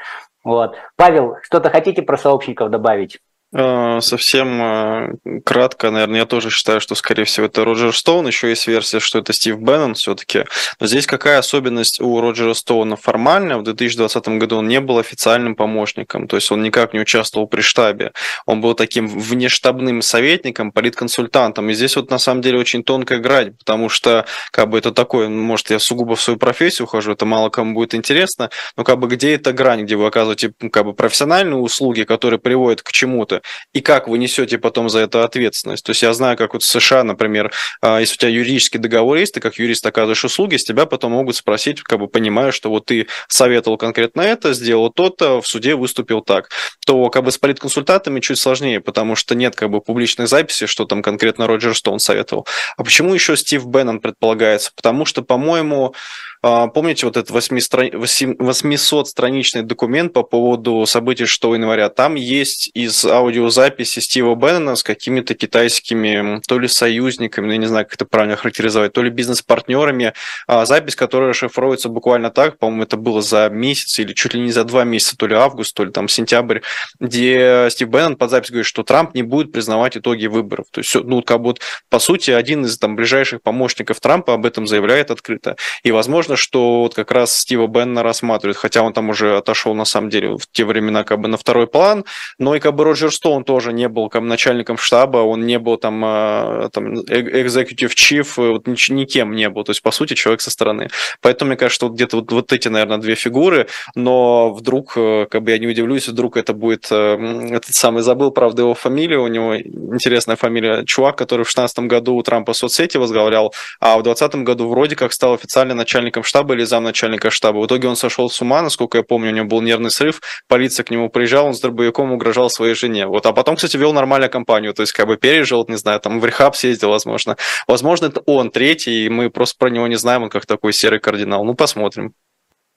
[0.45, 0.77] Вот.
[0.97, 3.19] Павел, что-то хотите про сообщников добавить?
[3.53, 8.29] Э, совсем э, кратко, наверное, я тоже считаю, что, скорее всего, это Роджер Стоун.
[8.29, 10.45] Еще есть версия, что это Стив Беннон все-таки.
[10.79, 13.59] Но здесь какая особенность у Роджера Стоуна формально?
[13.59, 17.61] В 2020 году он не был официальным помощником, то есть он никак не участвовал при
[17.61, 18.13] штабе.
[18.47, 21.71] Он был таким внештабным советником, политконсультантом.
[21.71, 25.29] И здесь вот на самом деле очень тонкая грань, потому что как бы это такое,
[25.29, 29.09] может, я сугубо в свою профессию ухожу, это мало кому будет интересно, но как бы
[29.09, 33.40] где эта грань, где вы оказываете как бы профессиональные услуги, которые приводят к чему-то,
[33.73, 35.85] и как вы несете потом за это ответственность.
[35.85, 39.17] То есть я знаю, как вот в США, например, а, если у тебя юридический договор
[39.17, 42.71] есть, ты как юрист оказываешь услуги, с тебя потом могут спросить, как бы понимая, что
[42.71, 46.51] вот ты советовал конкретно это, сделал то-то, в суде выступил так.
[46.87, 50.85] То как бы с политконсультантами чуть сложнее, потому что нет как бы публичных записей, что
[50.85, 52.47] там конкретно Роджер Стоун советовал.
[52.77, 54.71] А почему еще Стив Беннон предполагается?
[54.75, 55.95] Потому что, по-моему,
[56.43, 61.89] помните вот этот 800-страничный документ по поводу событий 6 января?
[61.89, 67.67] Там есть из аудиозаписи Стива Беннона с какими-то китайскими то ли союзниками, ну, я не
[67.67, 70.15] знаю, как это правильно характеризовать, то ли бизнес-партнерами,
[70.47, 74.53] а, запись, которая расшифровывается буквально так, по-моему, это было за месяц или чуть ли не
[74.53, 76.61] за два месяца, то ли август, то ли там сентябрь,
[76.99, 80.67] где Стив Беннон под запись говорит, что Трамп не будет признавать итоги выборов.
[80.71, 84.67] То есть, ну, как будто, по сути, один из там ближайших помощников Трампа об этом
[84.67, 85.57] заявляет открыто.
[85.83, 89.75] И, возможно, возможно, что вот как раз Стива Бенна рассматривает, хотя он там уже отошел
[89.75, 92.05] на самом деле в те времена как бы на второй план,
[92.39, 95.77] но и как бы Роджер Стоун тоже не был как начальником штаба, он не был
[95.77, 100.51] там, а, там executive chief, вот никем не был, то есть по сути человек со
[100.51, 100.89] стороны.
[101.21, 105.43] Поэтому мне кажется, вот где-то вот, вот эти, наверное, две фигуры, но вдруг, э, как
[105.43, 107.17] бы я не удивлюсь, вдруг это будет э,
[107.51, 112.15] этот самый, забыл, правда, его фамилию, у него интересная фамилия, чувак, который в 2016 году
[112.15, 116.55] у Трампа соцсети возглавлял, а в 2020 году вроде как стал официально начальником начальником штаба
[116.55, 117.59] или замначальника штаба.
[117.59, 120.85] В итоге он сошел с ума, насколько я помню, у него был нервный срыв, полиция
[120.85, 123.07] к нему приезжала, он с дробовиком угрожал своей жене.
[123.07, 126.21] Вот, а потом, кстати, вел нормальную компанию, то есть как бы пережил, не знаю, там
[126.21, 127.37] в рехаб съездил, возможно.
[127.67, 131.01] Возможно, это он третий, и мы просто про него не знаем, он как такой серый
[131.01, 131.45] кардинал.
[131.45, 132.13] Ну, посмотрим.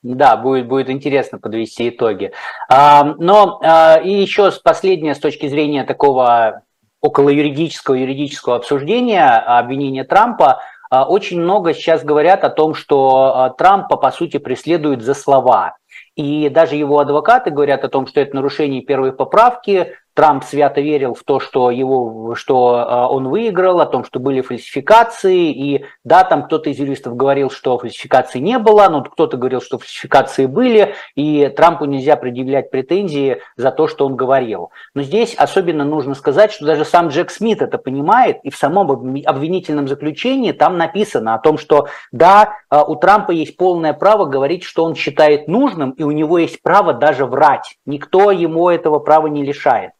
[0.03, 2.31] Да, будет, будет интересно подвести итоги.
[2.69, 6.61] А, но а, и еще последнее с точки зрения такого
[6.99, 13.49] около юридического юридического обсуждения обвинения Трампа– а, очень много сейчас говорят о том, что а,
[13.49, 15.77] Трампа, по сути, преследует за слова.
[16.15, 21.15] И даже его адвокаты говорят о том, что это нарушение первой поправки, Трамп свято верил
[21.15, 26.23] в то, что, его, что а, он выиграл, о том, что были фальсификации, и да,
[26.23, 30.93] там кто-то из юристов говорил, что фальсификаций не было, но кто-то говорил, что фальсификации были,
[31.15, 34.69] и Трампу нельзя предъявлять претензии за то, что он говорил.
[34.93, 38.91] Но здесь особенно нужно сказать, что даже сам Джек Смит это понимает, и в самом
[38.91, 44.63] обвинительном заключении там написано о том, что да, а, у Трампа есть полное право говорить,
[44.63, 47.77] что он считает нужным, и у него есть право даже врать.
[47.87, 49.91] Никто ему этого права не лишает.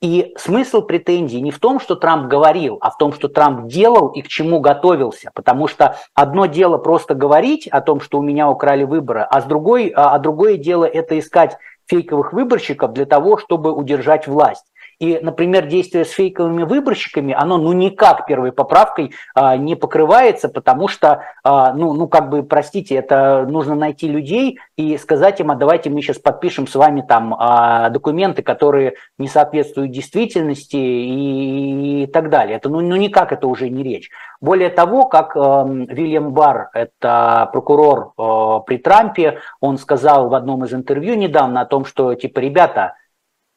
[0.00, 4.08] И смысл претензий не в том, что Трамп говорил, а в том, что Трамп делал
[4.08, 5.30] и к чему готовился.
[5.34, 9.44] Потому что одно дело просто говорить о том, что у меня украли выборы, а, с
[9.44, 14.66] другой, а, а другое дело это искать фейковых выборщиков для того, чтобы удержать власть.
[14.98, 20.88] И, например, действие с фейковыми выборщиками, оно ну никак первой поправкой а, не покрывается, потому
[20.88, 25.54] что, а, ну, ну как бы, простите, это нужно найти людей и сказать им, а
[25.54, 32.06] давайте мы сейчас подпишем с вами там а, документы, которые не соответствуют действительности и, и
[32.06, 32.56] так далее.
[32.56, 34.10] Это ну, ну никак это уже не речь.
[34.40, 40.64] Более того, как э, Вильям Барр, это прокурор э, при Трампе, он сказал в одном
[40.64, 42.94] из интервью недавно о том, что типа, ребята,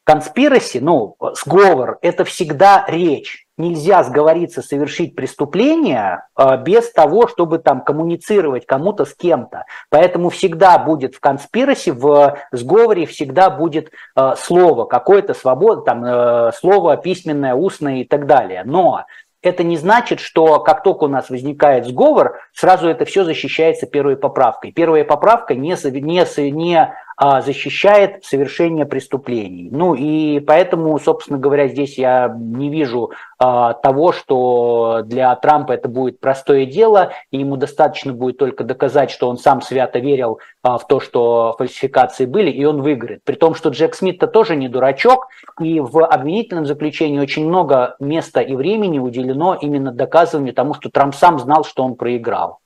[0.04, 3.46] Конспираси, ну, сговор, это всегда речь.
[3.56, 9.64] Нельзя сговориться совершить преступление э, без того, чтобы там коммуницировать кому-то с кем-то.
[9.90, 16.52] Поэтому всегда будет в конспираси, в сговоре всегда будет э, слово, какое-то свобода, там, э,
[16.58, 18.62] слово письменное, устное и так далее.
[18.64, 19.04] Но
[19.42, 24.16] это не значит, что как только у нас возникает сговор, сразу это все защищается первой
[24.16, 24.72] поправкой.
[24.72, 29.68] Первая поправка не, не, не защищает совершение преступлений.
[29.70, 35.88] Ну и поэтому, собственно говоря, здесь я не вижу а, того, что для Трампа это
[35.88, 40.78] будет простое дело, и ему достаточно будет только доказать, что он сам свято верил а,
[40.78, 43.24] в то, что фальсификации были, и он выиграет.
[43.24, 45.26] При том, что Джек Смит-то тоже не дурачок,
[45.60, 51.14] и в обвинительном заключении очень много места и времени уделено именно доказыванию тому, что Трамп
[51.14, 52.60] сам знал, что он проиграл.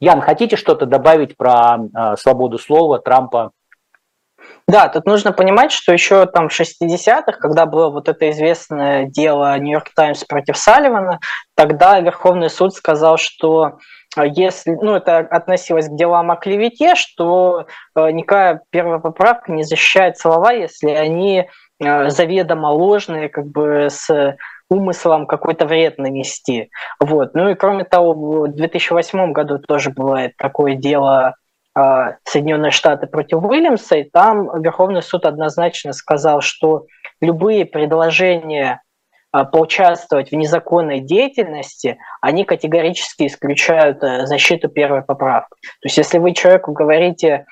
[0.00, 3.52] Ян, хотите что-то добавить про э, свободу слова Трампа
[4.66, 9.58] да, тут нужно понимать, что еще там в 60-х, когда было вот это известное дело
[9.58, 11.20] Нью-Йорк Таймс против Салливана,
[11.54, 13.78] тогда Верховный суд сказал, что
[14.16, 19.64] э, если, ну, это относилось к делам о клевете, что э, никакая первая поправка не
[19.64, 21.48] защищает слова, если они
[21.80, 24.36] заведомо ложные, как бы с
[24.70, 26.70] умыслом какой-то вред нанести.
[27.00, 27.34] Вот.
[27.34, 31.34] Ну и кроме того, в 2008 году тоже было такое дело
[32.24, 36.86] Соединенные Штаты против Уильямса, и там Верховный суд однозначно сказал, что
[37.20, 38.80] любые предложения
[39.34, 45.56] а, поучаствовать в незаконной деятельности, они категорически исключают э, защиту первой поправки.
[45.80, 47.44] То есть если вы человеку говорите,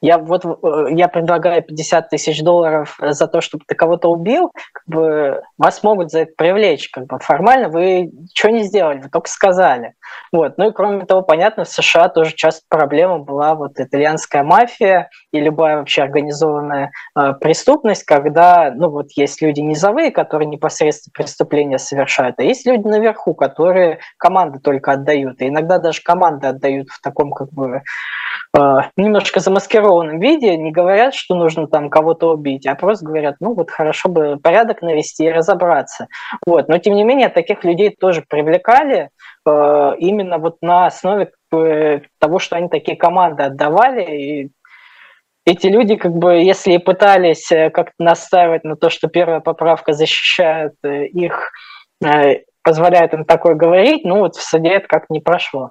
[0.00, 4.82] я вот э, я предлагаю 50 тысяч долларов за то, чтобы ты кого-то убил, как
[4.86, 6.90] бы вас могут за это привлечь.
[6.90, 9.94] Как бы формально вы ничего не сделали, вы только сказали.
[10.32, 10.58] Вот.
[10.58, 15.40] Ну и кроме того, понятно, в США тоже часто проблема была вот итальянская мафия и
[15.40, 22.38] любая вообще организованная э, преступность, когда ну вот есть люди низовые, которые непосредственно преступления совершают,
[22.38, 25.40] а есть люди наверху, которые команды только отдают.
[25.40, 27.82] И иногда даже команды отдают в таком как бы
[28.96, 33.70] немножко замаскированном виде, не говорят, что нужно там кого-то убить, а просто говорят, ну вот
[33.70, 36.06] хорошо бы порядок навести и разобраться.
[36.46, 36.68] Вот.
[36.68, 39.10] Но тем не менее таких людей тоже привлекали
[39.46, 44.50] э, именно вот на основе э, того, что они такие команды отдавали, и
[45.46, 50.74] эти люди, как бы, если пытались э, как-то настаивать на то, что первая поправка защищает
[50.84, 51.50] э, их,
[52.62, 55.70] позволяет им такое говорить, ну вот в суде это как не прошло.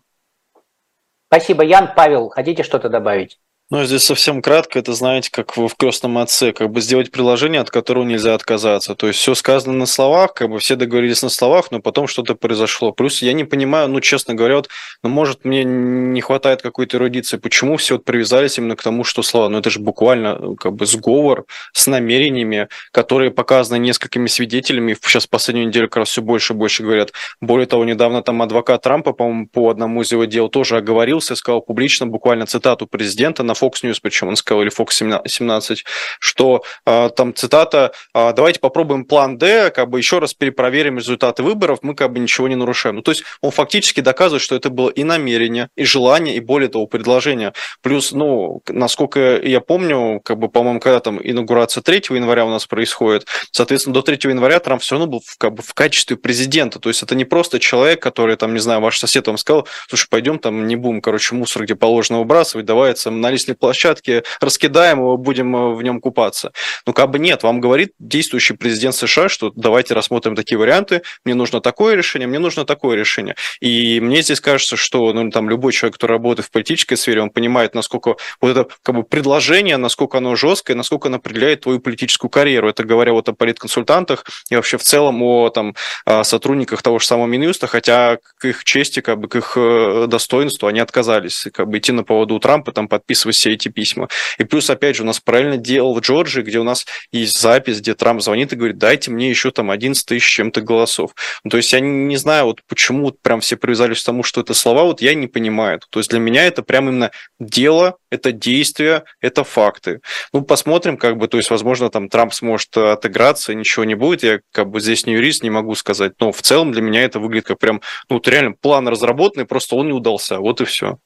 [1.33, 1.89] Спасибо, Ян.
[1.95, 3.39] Павел, хотите что-то добавить?
[3.73, 7.71] Ну, здесь совсем кратко, это, знаете, как в крестном отце, как бы сделать приложение, от
[7.71, 8.93] которого нельзя отказаться.
[8.93, 12.35] То есть все сказано на словах, как бы все договорились на словах, но потом что-то
[12.35, 12.91] произошло.
[12.91, 14.69] Плюс я не понимаю, ну, честно говоря, вот,
[15.01, 19.23] ну, может, мне не хватает какой-то эрудиции, почему все вот привязались именно к тому, что
[19.23, 19.49] слова.
[19.49, 24.95] Ну, это же буквально как бы сговор с намерениями, которые показаны несколькими свидетелями.
[25.01, 27.11] Сейчас в последнюю неделю как раз все больше и больше говорят.
[27.41, 31.61] Более того, недавно там адвокат Трампа, по-моему, по одному из его дел тоже оговорился, сказал
[31.61, 35.85] публично буквально цитату президента на Fox News, причем он сказал, или Fox 17,
[36.19, 41.43] что э, там цитата, э, давайте попробуем план Д, как бы еще раз перепроверим результаты
[41.43, 42.97] выборов, мы как бы ничего не нарушаем.
[42.97, 46.69] Ну, то есть он фактически доказывает, что это было и намерение, и желание, и более
[46.69, 47.53] того, предложение.
[47.81, 52.65] Плюс, ну, насколько я помню, как бы, по-моему, когда там инаугурация 3 января у нас
[52.65, 56.79] происходит, соответственно, до 3 января Трамп все равно был в, как бы, в качестве президента.
[56.79, 60.07] То есть это не просто человек, который, там, не знаю, ваш сосед вам сказал, слушай,
[60.09, 65.17] пойдем там не будем, короче, мусор, где положено выбрасывать, давай на лестничной площадке, раскидаем его,
[65.17, 66.51] будем э, в нем купаться.
[66.85, 71.35] Ну, как бы нет, вам говорит действующий президент США, что давайте рассмотрим такие варианты, мне
[71.35, 73.35] нужно такое решение, мне нужно такое решение.
[73.61, 77.29] И мне здесь кажется, что ну, там любой человек, который работает в политической сфере, он
[77.29, 82.29] понимает, насколько вот это как бы предложение, насколько оно жесткое, насколько оно определяет твою политическую
[82.29, 82.69] карьеру.
[82.69, 85.75] Это говоря вот о политконсультантах и вообще в целом о там,
[86.23, 90.67] сотрудниках того же самого Минюста, хотя к их чести, как бы к их э, достоинству
[90.67, 94.07] они отказались как бы идти на поводу у Трампа, там подписывать все эти письма.
[94.37, 97.79] И плюс, опять же, у нас правильно делал в Джорджии, где у нас есть запись,
[97.79, 101.15] где Трамп звонит и говорит, дайте мне еще там 11 тысяч чем-то голосов.
[101.43, 104.53] Ну, то есть я не знаю, вот почему прям все привязались к тому, что это
[104.53, 105.79] слова, вот я не понимаю.
[105.89, 110.01] То есть для меня это прям именно дело, это действия, это факты.
[110.33, 114.23] Ну, посмотрим, как бы, то есть, возможно, там Трамп сможет отыграться, ничего не будет.
[114.23, 116.13] Я как бы здесь не юрист, не могу сказать.
[116.19, 119.75] Но в целом для меня это выглядит как прям, ну, вот реально план разработанный, просто
[119.75, 120.39] он не удался.
[120.39, 120.97] Вот и все.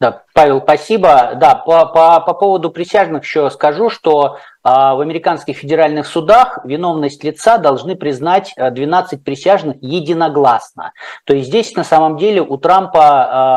[0.00, 1.32] Да, Павел, спасибо.
[1.34, 7.24] Да, по, по, по поводу присяжных еще скажу, что а, в американских федеральных судах виновность
[7.24, 10.92] лица должны признать 12 присяжных единогласно.
[11.24, 13.00] То есть здесь на самом деле у Трампа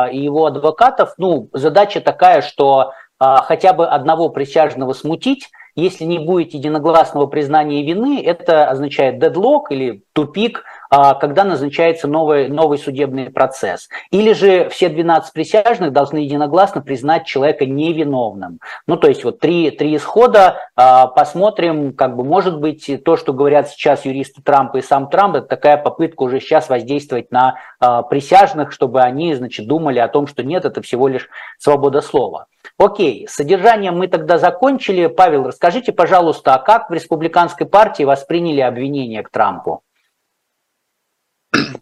[0.04, 6.04] а, и его адвокатов ну, задача такая, что а, хотя бы одного присяжного смутить, если
[6.04, 12.76] не будет единогласного признания вины, это означает дедлок или тупик а, когда назначается новый, новый
[12.76, 13.88] судебный процесс.
[14.10, 18.60] Или же все 12 присяжных должны единогласно признать человека невиновным.
[18.86, 23.32] Ну, то есть вот три, три исхода, а, посмотрим, как бы, может быть, то, что
[23.32, 28.02] говорят сейчас юристы Трампа и сам Трамп, это такая попытка уже сейчас воздействовать на а,
[28.02, 31.28] присяжных, чтобы они, значит, думали о том, что нет, это всего лишь
[31.58, 32.46] свобода слова.
[32.78, 35.06] Окей, с содержанием мы тогда закончили.
[35.06, 39.82] Павел, расскажите, пожалуйста, а как в республиканской партии восприняли обвинения к Трампу?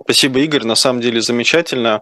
[0.02, 0.64] Спасибо, Игорь.
[0.64, 2.00] На самом деле замечательно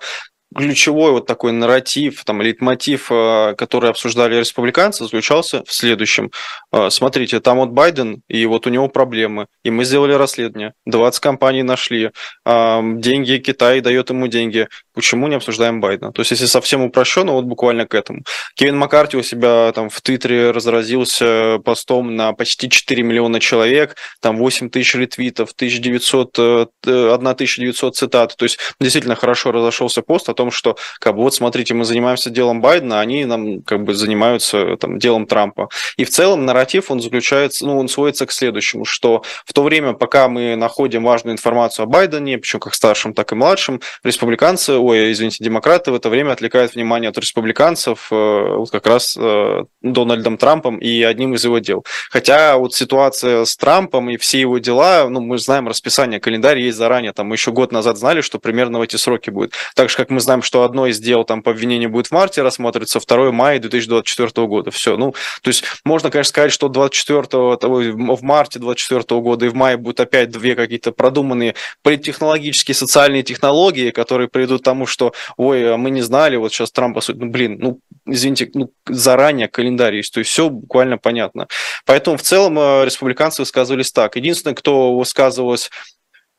[0.56, 6.30] ключевой вот такой нарратив, там, лейтмотив, э, который обсуждали республиканцы, заключался в следующем.
[6.72, 11.20] Э, смотрите, там вот Байден, и вот у него проблемы, и мы сделали расследование, 20
[11.20, 12.10] компаний нашли,
[12.46, 16.12] деньги Китай дает ему деньги, почему не обсуждаем Байдена?
[16.12, 18.22] То есть, если совсем упрощенно, вот буквально к этому.
[18.54, 24.38] Кевин Маккарти у себя там в Твиттере разразился постом на почти 4 миллиона человек, там
[24.38, 26.38] 8 тысяч ретвитов, 1900,
[26.86, 31.84] 1900 цитат, то есть, действительно хорошо разошелся пост том, что как бы вот смотрите, мы
[31.84, 35.68] занимаемся делом Байдена, они нам как бы занимаются там делом Трампа.
[35.96, 39.94] И в целом нарратив он заключается, ну, он сводится к следующему, что в то время,
[39.94, 45.12] пока мы находим важную информацию о Байдене, причем как старшим, так и младшим, республиканцы, ой,
[45.12, 50.38] извините, демократы в это время отвлекают внимание от республиканцев э, вот как раз э, Дональдом
[50.38, 51.84] Трампом и одним из его дел.
[52.10, 56.78] Хотя вот ситуация с Трампом и все его дела, ну, мы знаем расписание, календарь есть
[56.78, 59.54] заранее, там мы еще год назад знали, что примерно в эти сроки будет.
[59.74, 62.42] Так же, как мы знаем, что одно из дел там по обвинению будет в марте
[62.42, 64.70] рассматриваться, второе мая 2024 года.
[64.70, 64.98] Все.
[64.98, 69.78] Ну, то есть можно, конечно, сказать, что 24 в марте 2024 года и в мае
[69.78, 75.76] будут опять две какие-то продуманные политтехнологические социальные технологии, которые приведут к тому, что, ой, а
[75.78, 80.18] мы не знали, вот сейчас Трамп, ну, блин, ну, извините, ну, заранее календарь есть, то
[80.18, 81.48] есть все буквально понятно.
[81.86, 84.16] Поэтому в целом э, республиканцы высказывались так.
[84.16, 85.70] Единственное, кто высказывалось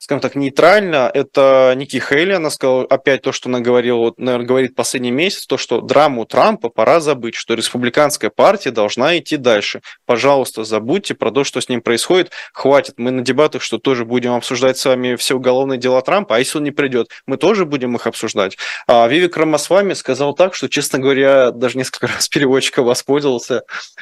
[0.10, 4.48] скажем так, нейтрально, это Ники Хейли, она сказала опять то, что она говорила, вот, наверное,
[4.48, 9.82] говорит последний месяц, то, что драму Трампа пора забыть, что республиканская партия должна идти дальше.
[10.08, 12.96] Пожалуйста, забудьте про то, что с ним происходит, хватит.
[12.98, 16.58] Мы на дебатах, что тоже будем обсуждать с вами все уголовные дела Трампа, а если
[16.58, 18.58] он не придет, мы тоже будем их обсуждать.
[18.88, 23.62] А Вивик Рамасвами сказал так, что, честно говоря, даже несколько раз переводчика воспользовался,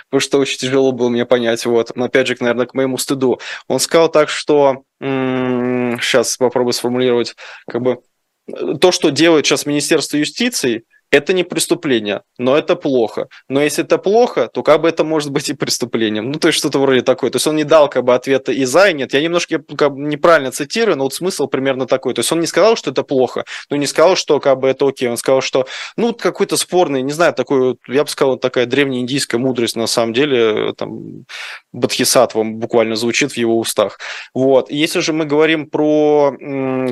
[0.10, 3.42] потому что очень тяжело было мне понять, вот, опять же, наверное, к моему стыду.
[3.68, 7.36] Он сказал так, что сейчас попробую сформулировать,
[7.68, 8.02] как бы
[8.80, 13.28] то, что делает сейчас Министерство юстиции, это не преступление, но это плохо.
[13.48, 16.32] Но если это плохо, то как бы это может быть и преступлением.
[16.32, 17.32] Ну, то есть что-то вроде такое.
[17.32, 19.14] То есть он не дал как бы ответа и за, и нет.
[19.14, 22.14] Я немножко как бы, неправильно цитирую, но вот смысл примерно такой.
[22.14, 24.86] То есть он не сказал, что это плохо, но не сказал, что как бы это
[24.86, 25.08] окей.
[25.08, 29.78] Он сказал, что ну, какой-то спорный, не знаю, такой, я бы сказал, такая древнеиндийская мудрость
[29.78, 31.26] на самом деле, там,
[31.72, 34.00] Бадхисатвом буквально звучит в его устах.
[34.34, 34.70] Вот.
[34.70, 36.36] Если же мы говорим про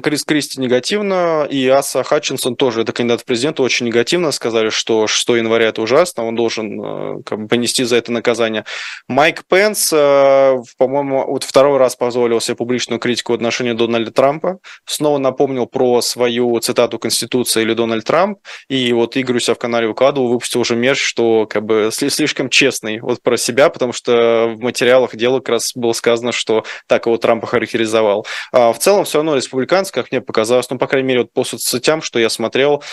[0.02, 4.70] Крис Кристи негативно, и Аса Хатчинсон тоже, это кандидат в президенты, очень негативно негативно сказали,
[4.70, 8.64] что 6 января это ужасно, он должен э, как бы, понести за это наказание.
[9.08, 14.60] Майк Пенс, э, по-моему, вот второй раз позволил себе публичную критику в отношении Дональда Трампа,
[14.86, 18.38] снова напомнил про свою цитату Конституции или Дональд Трамп,
[18.70, 22.50] и вот Игорь у себя в канале выкладывал, выпустил уже мерч, что как бы слишком
[22.50, 27.08] честный вот про себя, потому что в материалах дела как раз было сказано, что так
[27.08, 28.28] его Трампа характеризовал.
[28.52, 31.44] А в целом все равно республиканцы, как мне показалось, ну, по крайней мере, вот по
[31.44, 32.84] соцсетям, что я смотрел,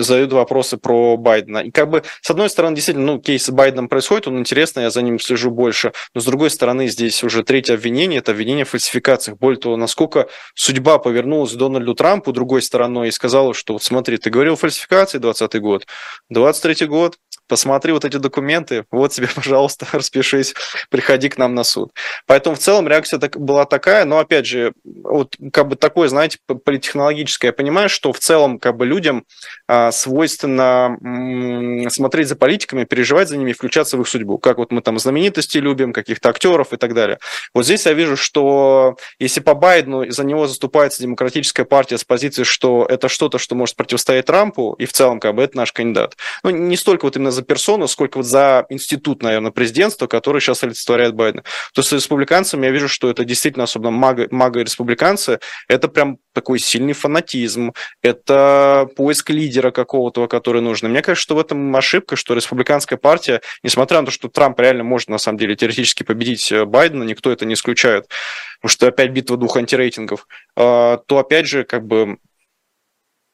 [0.00, 1.58] задают вопросы про Байдена.
[1.58, 4.90] И как бы, с одной стороны, действительно, ну, кейс с Байденом происходит, он интересный, я
[4.90, 8.70] за ним слежу больше, но с другой стороны, здесь уже третье обвинение, это обвинение в
[8.70, 9.38] фальсификациях.
[9.38, 14.30] Более того, насколько судьба повернулась Дональду Трампу другой стороной и сказала, что вот смотри, ты
[14.30, 15.86] говорил фальсификации 20 год,
[16.30, 17.18] 23 год,
[17.48, 20.54] посмотри вот эти документы, вот тебе, пожалуйста, распишись,
[20.90, 21.92] приходи к нам на суд.
[22.26, 26.38] Поэтому в целом реакция так, была такая, но опять же, вот как бы такое, знаете,
[26.46, 27.50] политехнологическое.
[27.50, 29.24] Я понимаю, что в целом как бы людям
[29.68, 34.38] а, свойственно м- смотреть за политиками, переживать за ними, включаться в их судьбу.
[34.38, 37.18] Как вот мы там знаменитости любим, каких-то актеров и так далее.
[37.52, 42.44] Вот здесь я вижу, что если по Байдену за него заступается демократическая партия с позиции,
[42.44, 46.16] что это что-то, что может противостоять Трампу, и в целом как бы это наш кандидат.
[46.42, 50.62] Ну, не столько вот именно за персону, сколько вот за институт, наверное, президентства, который сейчас
[50.64, 51.42] олицетворяет Байдена.
[51.74, 56.58] То есть с республиканцами я вижу, что это действительно, особенно мага, мага-республиканцы, это прям такой
[56.58, 57.72] сильный фанатизм,
[58.02, 60.90] это поиск лидера какого-то, который нужен.
[60.90, 64.84] мне кажется, что в этом ошибка, что республиканская партия, несмотря на то, что Трамп реально
[64.84, 68.08] может, на самом деле, теоретически победить э, Байдена, никто это не исключает,
[68.60, 70.26] потому что опять битва двух антирейтингов,
[70.56, 72.18] а, то опять же, как бы,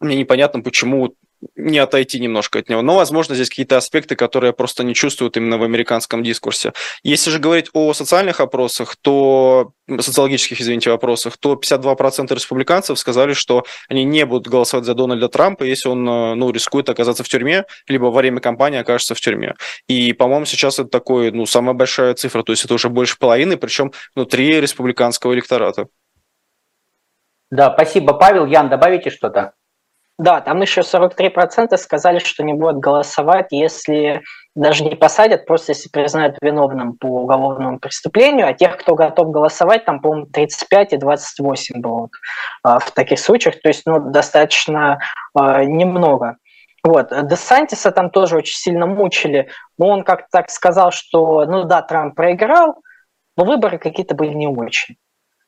[0.01, 1.14] мне непонятно, почему
[1.57, 2.82] не отойти немножко от него.
[2.82, 6.72] Но, возможно, здесь какие-то аспекты, которые просто не чувствуют именно в американском дискурсе.
[7.03, 13.64] Если же говорить о социальных опросах, то социологических, извините, вопросах, то 52% республиканцев сказали, что
[13.88, 17.64] они не будут голосовать за Дональда Трампа, если он э, ну, рискует оказаться в тюрьме,
[17.88, 19.55] либо во время кампании окажется в тюрьме.
[19.88, 23.57] И, по-моему, сейчас это такой, ну, самая большая цифра, то есть это уже больше половины,
[23.57, 25.88] причем внутри республиканского электората.
[27.51, 28.47] Да, спасибо, Павел.
[28.47, 29.55] Ян, добавите что-то?
[30.21, 34.21] Да, там еще 43% сказали, что не будут голосовать, если
[34.55, 39.87] даже не посадят, просто если признают виновным по уголовному преступлению, а тех, кто готов голосовать,
[39.87, 42.11] там, по-моему, 35 и 28 было
[42.62, 44.99] а, в таких случаях, то есть ну, достаточно
[45.33, 46.37] а, немного.
[46.85, 47.09] Вот.
[47.27, 49.49] Десантиса там тоже очень сильно мучили,
[49.79, 52.83] но он как-то так сказал, что, ну да, Трамп проиграл,
[53.39, 54.97] но выборы какие-то были не очень.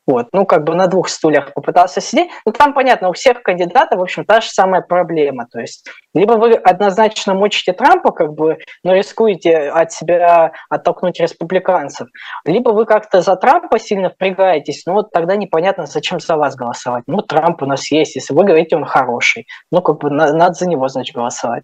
[0.05, 2.31] Вот, ну, как бы на двух стульях попытался сидеть.
[2.45, 5.47] Ну, там, понятно, у всех кандидатов, в общем, та же самая проблема.
[5.47, 12.09] То есть, либо вы однозначно мочите Трампа, как бы, но рискуете от себя оттолкнуть республиканцев,
[12.45, 17.05] либо вы как-то за Трампа сильно впрягаетесь, ну, вот тогда непонятно, зачем за вас голосовать.
[17.07, 19.47] Ну, Трамп у нас есть, если вы говорите, он хороший.
[19.71, 21.63] Ну, как бы, надо за него, значит, голосовать.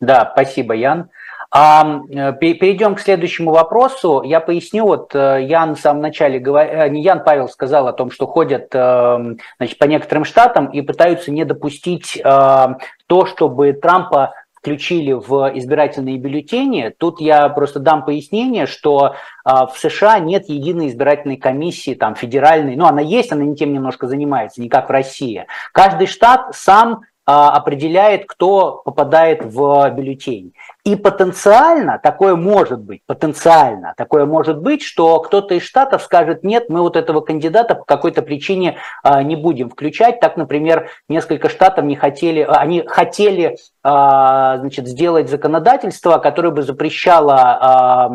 [0.00, 1.10] Да, спасибо, Ян.
[1.52, 4.22] А, э, перейдем к следующему вопросу.
[4.22, 8.12] Я поясню, вот э, Ян в самом начале, э, не Ян, Павел сказал о том,
[8.12, 15.50] что ходят значит, по некоторым штатам и пытаются не допустить то, чтобы Трампа включили в
[15.54, 16.94] избирательные бюллетени.
[16.96, 22.84] Тут я просто дам пояснение, что в США нет единой избирательной комиссии, там, федеральной, ну,
[22.84, 25.46] она есть, она не тем немножко занимается, не как в России.
[25.72, 27.00] Каждый штат сам
[27.30, 30.52] определяет, кто попадает в бюллетень.
[30.84, 36.70] И потенциально такое может быть, потенциально такое может быть, что кто-то из штатов скажет, нет,
[36.70, 40.20] мы вот этого кандидата по какой-то причине а, не будем включать.
[40.20, 48.10] Так, например, несколько штатов не хотели, они хотели а, значит, сделать законодательство, которое бы запрещало,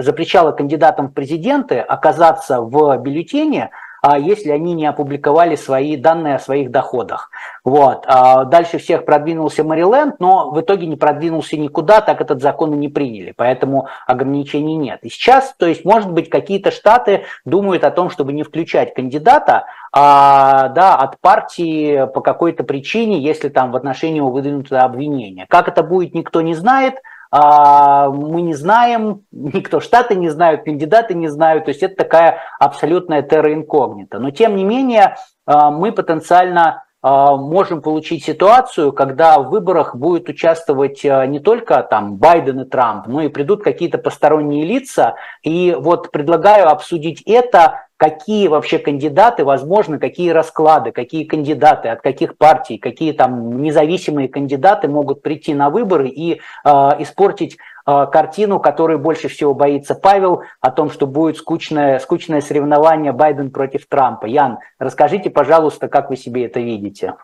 [0.00, 6.38] запрещало кандидатам в президенты оказаться в бюллетене, а если они не опубликовали свои данные о
[6.38, 7.30] своих доходах.
[7.64, 8.04] Вот.
[8.06, 12.76] А дальше всех продвинулся Мэриленд, но в итоге не продвинулся никуда, так этот закон и
[12.76, 15.00] не приняли, поэтому ограничений нет.
[15.02, 19.64] И сейчас, то есть, может быть, какие-то штаты думают о том, чтобы не включать кандидата,
[19.92, 25.46] а, да, от партии по какой-то причине, если там в отношении его выдвинуто обвинение.
[25.48, 31.14] Как это будет, никто не знает, а, мы не знаем, никто штаты не знают, кандидаты
[31.14, 34.18] не знают, то есть это такая абсолютная терра инкогнита.
[34.18, 35.16] Но тем не менее
[35.46, 42.16] а, мы потенциально а, можем получить ситуацию, когда в выборах будет участвовать не только там
[42.16, 45.14] Байден и Трамп, но и придут какие-то посторонние лица.
[45.42, 52.38] И вот предлагаю обсудить это какие вообще кандидаты возможны, какие расклады, какие кандидаты, от каких
[52.38, 59.28] партий, какие там независимые кандидаты могут прийти на выборы и э, испортить картину, которую больше
[59.28, 64.26] всего боится Павел, о том, что будет скучное, скучное соревнование Байден против Трампа.
[64.26, 67.14] Ян, расскажите, пожалуйста, как вы себе это видите?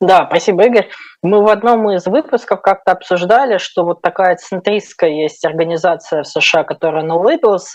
[0.00, 0.88] Да, спасибо, Игорь.
[1.22, 6.64] Мы в одном из выпусков как-то обсуждали, что вот такая центристская есть организация в США,
[6.64, 7.64] которая No Labels–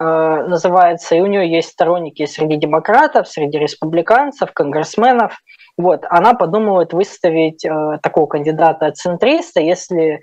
[0.00, 5.36] Э, называется, и у нее есть сторонники среди демократов, среди республиканцев, конгрессменов.
[5.76, 10.20] Вот, она подумывает выставить э, такого кандидата центриста, если э,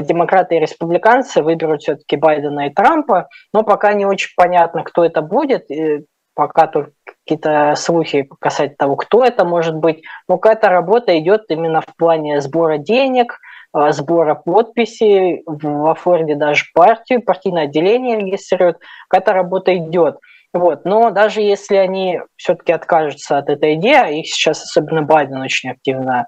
[0.00, 5.22] демократы и республиканцы выберут все-таки Байдена и Трампа, но пока не очень понятно, кто это
[5.22, 6.92] будет, и пока только
[7.24, 12.40] какие-то слухи касательно того, кто это может быть, но какая-то работа идет именно в плане
[12.40, 13.38] сбора денег,
[13.76, 18.78] Э, сбора подписей, во Флориде даже партию, партийное отделение регистрируют,
[19.08, 20.16] какая-то работа идет.
[20.54, 20.86] Вот.
[20.86, 25.70] Но даже если они все-таки откажутся от этой идеи, а их сейчас особенно Байден очень
[25.70, 26.26] активно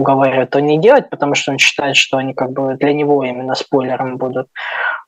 [0.00, 3.54] уговаривает то не делать, потому что он считает, что они как бы для него именно
[3.54, 4.48] спойлером будут.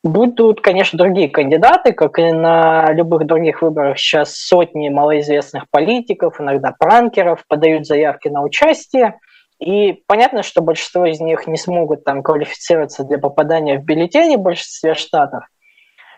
[0.04, 3.98] Будут, конечно, другие кандидаты, как и на любых других выборах.
[3.98, 9.18] Сейчас сотни малоизвестных политиков, иногда пранкеров подают заявки на участие.
[9.58, 14.40] И понятно, что большинство из них не смогут там квалифицироваться для попадания в бюллетени в
[14.40, 15.44] большинстве штатов.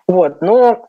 [0.08, 0.86] Вот, но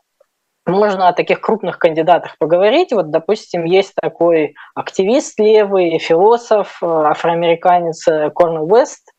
[0.66, 2.92] можно о таких крупных кандидатах поговорить.
[2.92, 9.12] Вот, допустим, есть такой активист левый, философ, э, афроамериканец э, Корнел Уэст,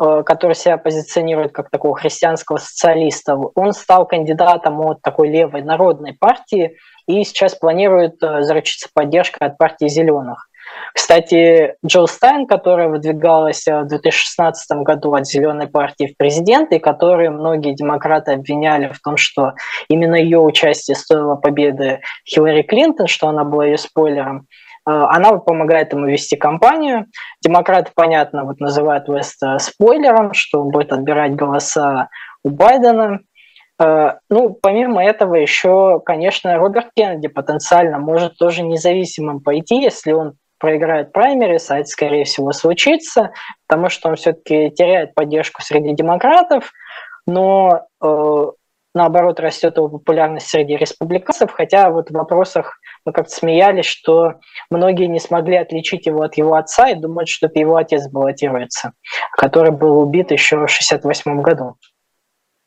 [0.00, 3.36] э, который себя позиционирует как такого христианского социалиста.
[3.36, 6.76] Он стал кандидатом от такой левой народной партии
[7.06, 10.48] и сейчас планирует заручиться поддержкой от партии зеленых.
[10.96, 17.32] Кстати, Джилл Стайн, которая выдвигалась э, в 2016 году от Зеленой партии в президенты, которую
[17.32, 19.52] многие демократы обвиняли в том, что
[19.88, 24.46] именно ее участие стоило победы Хиллари Клинтон, что она была ее спойлером,
[24.88, 27.06] э, она помогает ему вести кампанию.
[27.42, 32.08] Демократы, понятно, вот называют Веста спойлером, что он будет отбирать голоса
[32.42, 33.20] у Байдена.
[33.78, 40.36] Э, ну, помимо этого, еще, конечно, Роберт Кеннеди потенциально может тоже независимым пойти, если он
[40.58, 43.32] проиграет праймерис, а это, скорее всего, случится,
[43.66, 46.72] потому что он все-таки теряет поддержку среди демократов,
[47.26, 48.44] но э,
[48.94, 54.34] наоборот растет его популярность среди республиканцев, хотя вот в вопросах мы как-то смеялись, что
[54.70, 58.92] многие не смогли отличить его от его отца и думают, что это его отец баллотируется,
[59.36, 61.76] который был убит еще в 1968 году.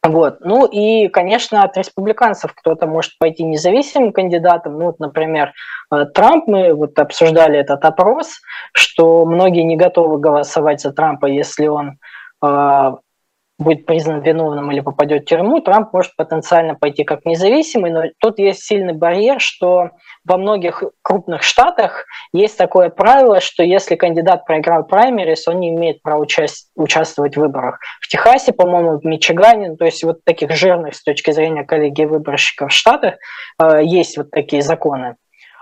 [0.01, 0.37] Вот.
[0.39, 4.79] Ну и, конечно, от республиканцев кто-то может пойти независимым кандидатом.
[4.79, 5.51] Ну, вот, например,
[5.91, 8.39] э, Трамп, мы вот обсуждали этот опрос,
[8.71, 11.97] что многие не готовы голосовать за Трампа, если он
[12.41, 12.91] э,
[13.59, 18.39] будет признан виновным или попадет в тюрьму, Трамп может потенциально пойти как независимый, но тут
[18.39, 19.91] есть сильный барьер, что
[20.25, 26.01] во многих крупных штатах есть такое правило, что если кандидат проиграл праймерис, он не имеет
[26.01, 27.79] права участь, участвовать в выборах.
[28.01, 32.71] В Техасе, по-моему, в Мичигане, то есть вот таких жирных с точки зрения коллегии выборщиков
[32.71, 33.15] штатах
[33.61, 35.15] э, есть вот такие законы.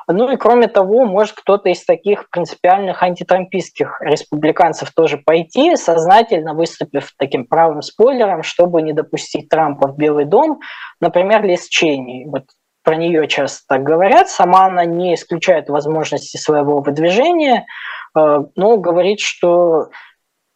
[0.09, 7.11] Ну и кроме того, может кто-то из таких принципиальных антитрампийских республиканцев тоже пойти, сознательно выступив
[7.17, 10.61] таким правым спойлером, чтобы не допустить Трампа в Белый дом.
[11.01, 12.25] Например, Лиз Чейни.
[12.25, 12.45] Вот
[12.83, 14.29] про нее часто так говорят.
[14.29, 17.65] Сама она не исключает возможности своего выдвижения,
[18.17, 19.89] э, но говорит, что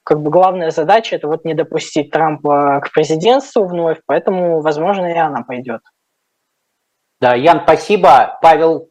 [0.06, 5.18] как бы главная задача это вот не допустить Трампа к президентству вновь, поэтому, возможно, и
[5.18, 5.82] она пойдет.
[7.20, 8.40] Да, Ян, спасибо.
[8.42, 8.91] Павел,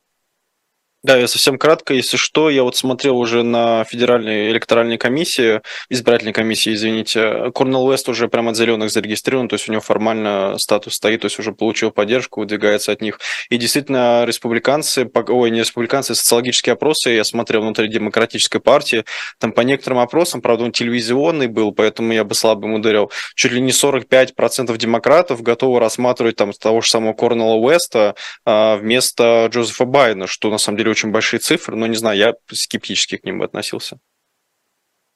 [1.02, 6.34] да, я совсем кратко, если что, я вот смотрел уже на федеральной электоральной комиссии, избирательной
[6.34, 10.94] комиссии, извините, Корнел Уэст уже прямо от зеленых зарегистрирован, то есть у него формально статус
[10.94, 13.18] стоит, то есть уже получил поддержку, выдвигается от них.
[13.48, 19.04] И действительно, республиканцы, ой, не республиканцы, социологические опросы, я смотрел внутри демократической партии,
[19.38, 23.52] там по некоторым опросам, правда, он телевизионный был, поэтому я бы слабо ему ударил, чуть
[23.52, 29.86] ли не 45% демократов готовы рассматривать там того же самого Корнела Уэста а, вместо Джозефа
[29.86, 33.42] Байдена, что на самом деле очень большие цифры, но не знаю, я скептически к ним
[33.42, 33.98] относился.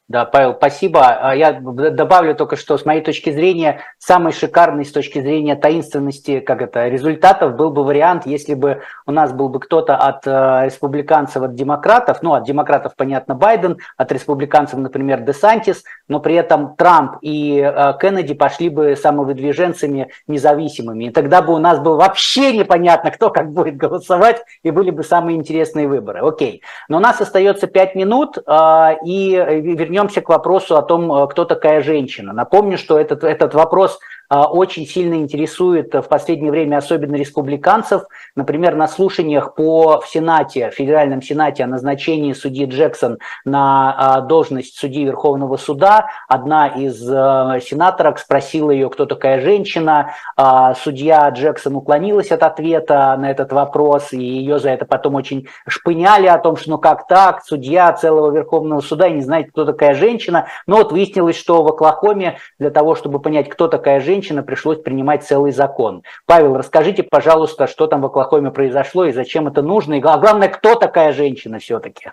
[0.07, 1.00] Да, Павел, спасибо.
[1.07, 6.40] А я добавлю только, что с моей точки зрения, самый шикарный с точки зрения таинственности,
[6.40, 10.66] как это, результатов был бы вариант, если бы у нас был бы кто-то от э,
[10.66, 16.76] республиканцев, от демократов, ну, от демократов, понятно, Байден, от республиканцев, например, Десантис, но при этом
[16.76, 21.05] Трамп и э, Кеннеди пошли бы самовыдвиженцами независимыми.
[21.05, 25.02] И тогда бы у нас было вообще непонятно, кто как будет голосовать, и были бы
[25.02, 26.20] самые интересные выборы.
[26.20, 26.61] Окей.
[26.90, 31.28] Но у нас остается пять минут, э, и, вернее, вернемся к вопросу о том, э,
[31.28, 32.32] кто такая женщина.
[32.32, 34.01] Напомню, что этот, этот вопрос
[34.43, 38.03] очень сильно интересует в последнее время особенно республиканцев.
[38.35, 44.20] Например, на слушаниях по в Сенате, в Федеральном Сенате о назначении судьи Джексон на а,
[44.20, 50.14] должность судьи Верховного суда, одна из э, сенаторок спросила ее, кто такая женщина.
[50.37, 55.49] А, судья Джексон уклонилась от ответа на этот вопрос, и ее за это потом очень
[55.66, 59.95] шпыняли о том, что ну как так, судья целого Верховного суда не знает, кто такая
[59.95, 60.47] женщина.
[60.66, 64.81] Но вот выяснилось, что в Оклахоме для того, чтобы понять, кто такая женщина, женщина, пришлось
[64.81, 66.03] принимать целый закон.
[66.27, 70.75] Павел, расскажите, пожалуйста, что там в Оклахоме произошло и зачем это нужно, и главное, кто
[70.77, 72.11] такая женщина все-таки?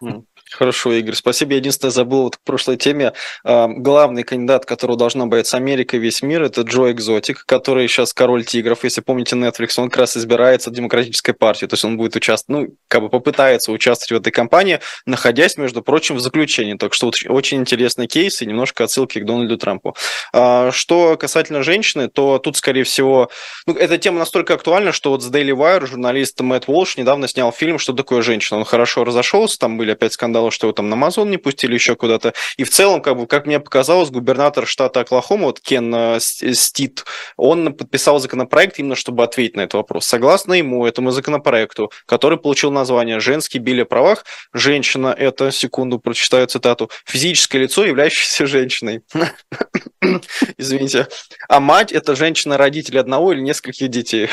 [0.54, 1.52] Хорошо, Игорь, спасибо.
[1.52, 3.14] Я единственное забыл вот к прошлой теме.
[3.44, 8.44] Главный кандидат, которого должна бояться Америка и весь мир, это Джо Экзотик, который сейчас король
[8.44, 8.84] тигров.
[8.84, 11.68] Если помните Netflix, он как раз избирается от демократической партии.
[11.68, 15.82] То есть он будет участвовать, ну, как бы попытается участвовать в этой кампании, находясь, между
[15.82, 16.74] прочим, в заключении.
[16.74, 19.96] Так что вот очень интересный кейс и немножко отсылки к Дональду Трампу.
[20.34, 23.30] А, что касательно женщины, то тут, скорее всего,
[23.66, 27.54] ну, эта тема настолько актуальна, что вот с Daily Wire журналист Мэтт Волш недавно снял
[27.54, 28.60] фильм «Что такое женщина?».
[28.60, 31.74] Он хорошо разошелся, там были опять скандалы скандала, что его там на Амазон не пустили
[31.74, 32.34] еще куда-то.
[32.58, 37.06] И в целом, как бы, как мне показалось, губернатор штата Оклахома, вот Кен э, Стит,
[37.38, 40.06] он подписал законопроект именно, чтобы ответить на этот вопрос.
[40.06, 46.48] Согласно ему, этому законопроекту, который получил название «Женский биль о правах», женщина– это, секунду, прочитаю
[46.48, 49.02] цитату, физическое лицо, являющееся женщиной.
[50.58, 51.08] Извините.
[51.48, 54.30] А мать– это женщина-родитель одного или нескольких детей.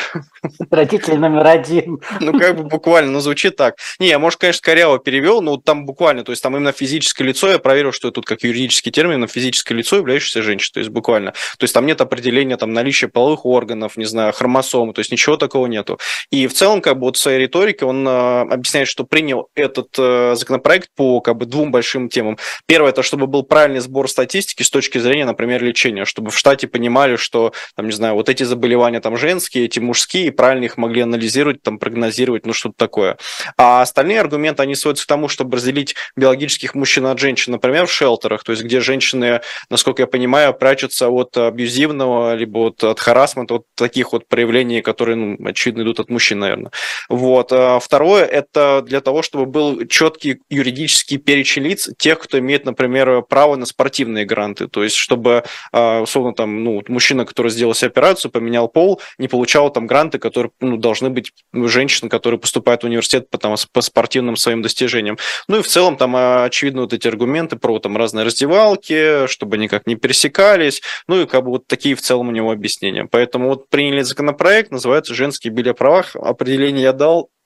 [0.71, 1.99] Родитель номер один.
[2.19, 3.75] Ну, как бы буквально, ну, звучит так.
[3.99, 7.25] Не, я, может, конечно, коряво перевел, но там буквально буквально, то есть там именно физическое
[7.25, 10.91] лицо, я проверил, что тут как юридический термин, но физическое лицо, являющееся женщиной, то есть
[10.91, 11.31] буквально.
[11.31, 15.35] То есть там нет определения там наличия половых органов, не знаю, хромосом, то есть ничего
[15.35, 15.99] такого нету.
[16.31, 18.11] И в целом, как бы вот в своей риторике он э,
[18.49, 22.37] объясняет, что принял этот э, законопроект по как бы двум большим темам.
[22.65, 26.69] Первое, это чтобы был правильный сбор статистики с точки зрения, например, лечения, чтобы в штате
[26.69, 30.77] понимали, что, там, не знаю, вот эти заболевания там женские, эти мужские, и правильно их
[30.77, 33.17] могли анализировать, там, прогнозировать, ну, что-то такое.
[33.57, 37.85] А остальные аргументы, они сводятся к тому, чтобы разделить отличить биологических мужчин от женщин, например,
[37.85, 42.99] в шелтерах, то есть где женщины, насколько я понимаю, прячутся от абьюзивного, либо от, от
[42.99, 46.71] харасмента, от таких вот проявлений, которые, ну, очевидно, идут от мужчин, наверное.
[47.09, 47.51] Вот.
[47.51, 53.21] А второе, это для того, чтобы был четкий юридический перечень лиц, тех, кто имеет, например,
[53.23, 57.87] право на спортивные гранты, то есть чтобы, а, условно, там, ну, мужчина, который сделал себе
[57.87, 62.85] операцию, поменял пол, не получал там гранты, которые ну, должны быть женщины, которые поступают в
[62.85, 65.17] университет по, там, по спортивным своим достижениям.
[65.47, 69.27] Ну и в целом целом там а, очевидно вот эти аргументы про там разные раздевалки,
[69.27, 73.05] чтобы никак не пересекались, ну и как бы вот такие в целом у него объяснения.
[73.09, 76.17] Поэтому вот приняли законопроект, называется «Женский биль о правах».
[76.17, 77.29] Определение я дал,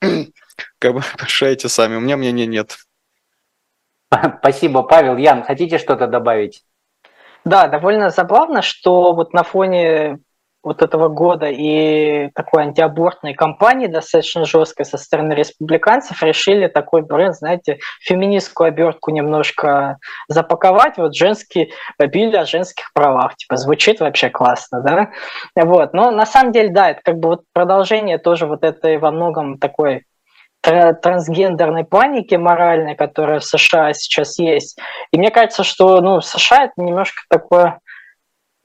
[0.80, 2.76] как бы решайте сами, у меня мнения нет.
[4.40, 5.16] Спасибо, Павел.
[5.16, 6.64] Ян, хотите что-то добавить?
[7.44, 10.18] Да, довольно забавно, что вот на фоне
[10.64, 17.36] вот этого года и такой антиабортной кампании достаточно жесткой со стороны республиканцев решили такой бренд,
[17.36, 19.98] знаете, феминистскую обертку немножко
[20.28, 25.10] запаковать, вот женский билли о женских правах, типа звучит вообще классно, да,
[25.54, 29.10] вот, но на самом деле, да, это как бы вот продолжение тоже вот этой во
[29.10, 30.04] многом такой
[30.64, 34.78] трансгендерной паники моральной, которая в США сейчас есть.
[35.10, 37.80] И мне кажется, что ну, США это немножко такое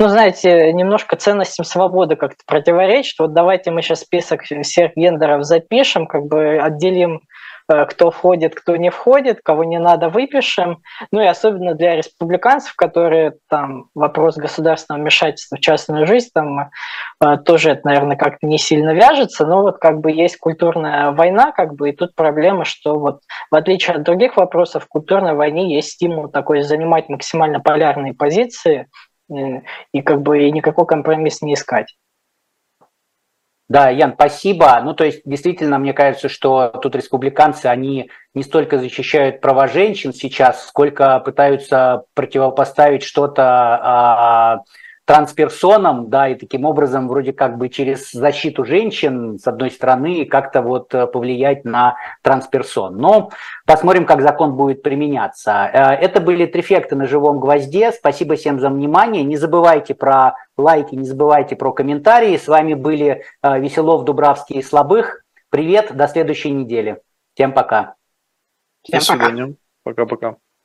[0.02, 3.20] ну, знаете, немножко ценностям свободы как-то противоречит.
[3.20, 7.20] Вот давайте мы сейчас список всех гендеров запишем, как бы отделим,
[7.68, 10.78] э, кто входит, кто не входит, кого не надо, выпишем.
[11.12, 16.70] Ну и особенно для республиканцев, которые там вопрос государственного вмешательства в частную жизнь, там
[17.22, 21.52] э, тоже это, наверное, как-то не сильно вяжется, но вот как бы есть культурная война,
[21.52, 23.20] как бы, и тут проблема, что вот
[23.52, 28.88] в отличие от других вопросов, в культурной войне есть стимул такой занимать максимально полярные позиции,
[29.30, 31.96] и как бы никакой компромисс не искать.
[33.70, 34.82] Да, Ян, спасибо.
[34.84, 40.12] Ну, то есть, действительно, мне кажется, что тут республиканцы, они не столько защищают права женщин
[40.12, 44.64] сейчас, сколько пытаются противопоставить что-то а,
[45.10, 50.62] трансперсонам, да, и таким образом вроде как бы через защиту женщин, с одной стороны, как-то
[50.62, 52.96] вот э, повлиять на трансперсон.
[52.96, 53.32] Но
[53.66, 55.68] посмотрим, как закон будет применяться.
[55.74, 57.92] Э, это были трефекты на живом гвозде.
[57.92, 59.24] Спасибо всем за внимание.
[59.24, 62.38] Не забывайте про лайки, не забывайте про комментарии.
[62.38, 65.24] С вами были э, Веселов, Дубравский и Слабых.
[65.50, 67.02] Привет, до следующей недели.
[67.34, 67.96] Всем пока.
[68.84, 69.56] Всем до свидания.
[69.84, 70.36] Пока-пока.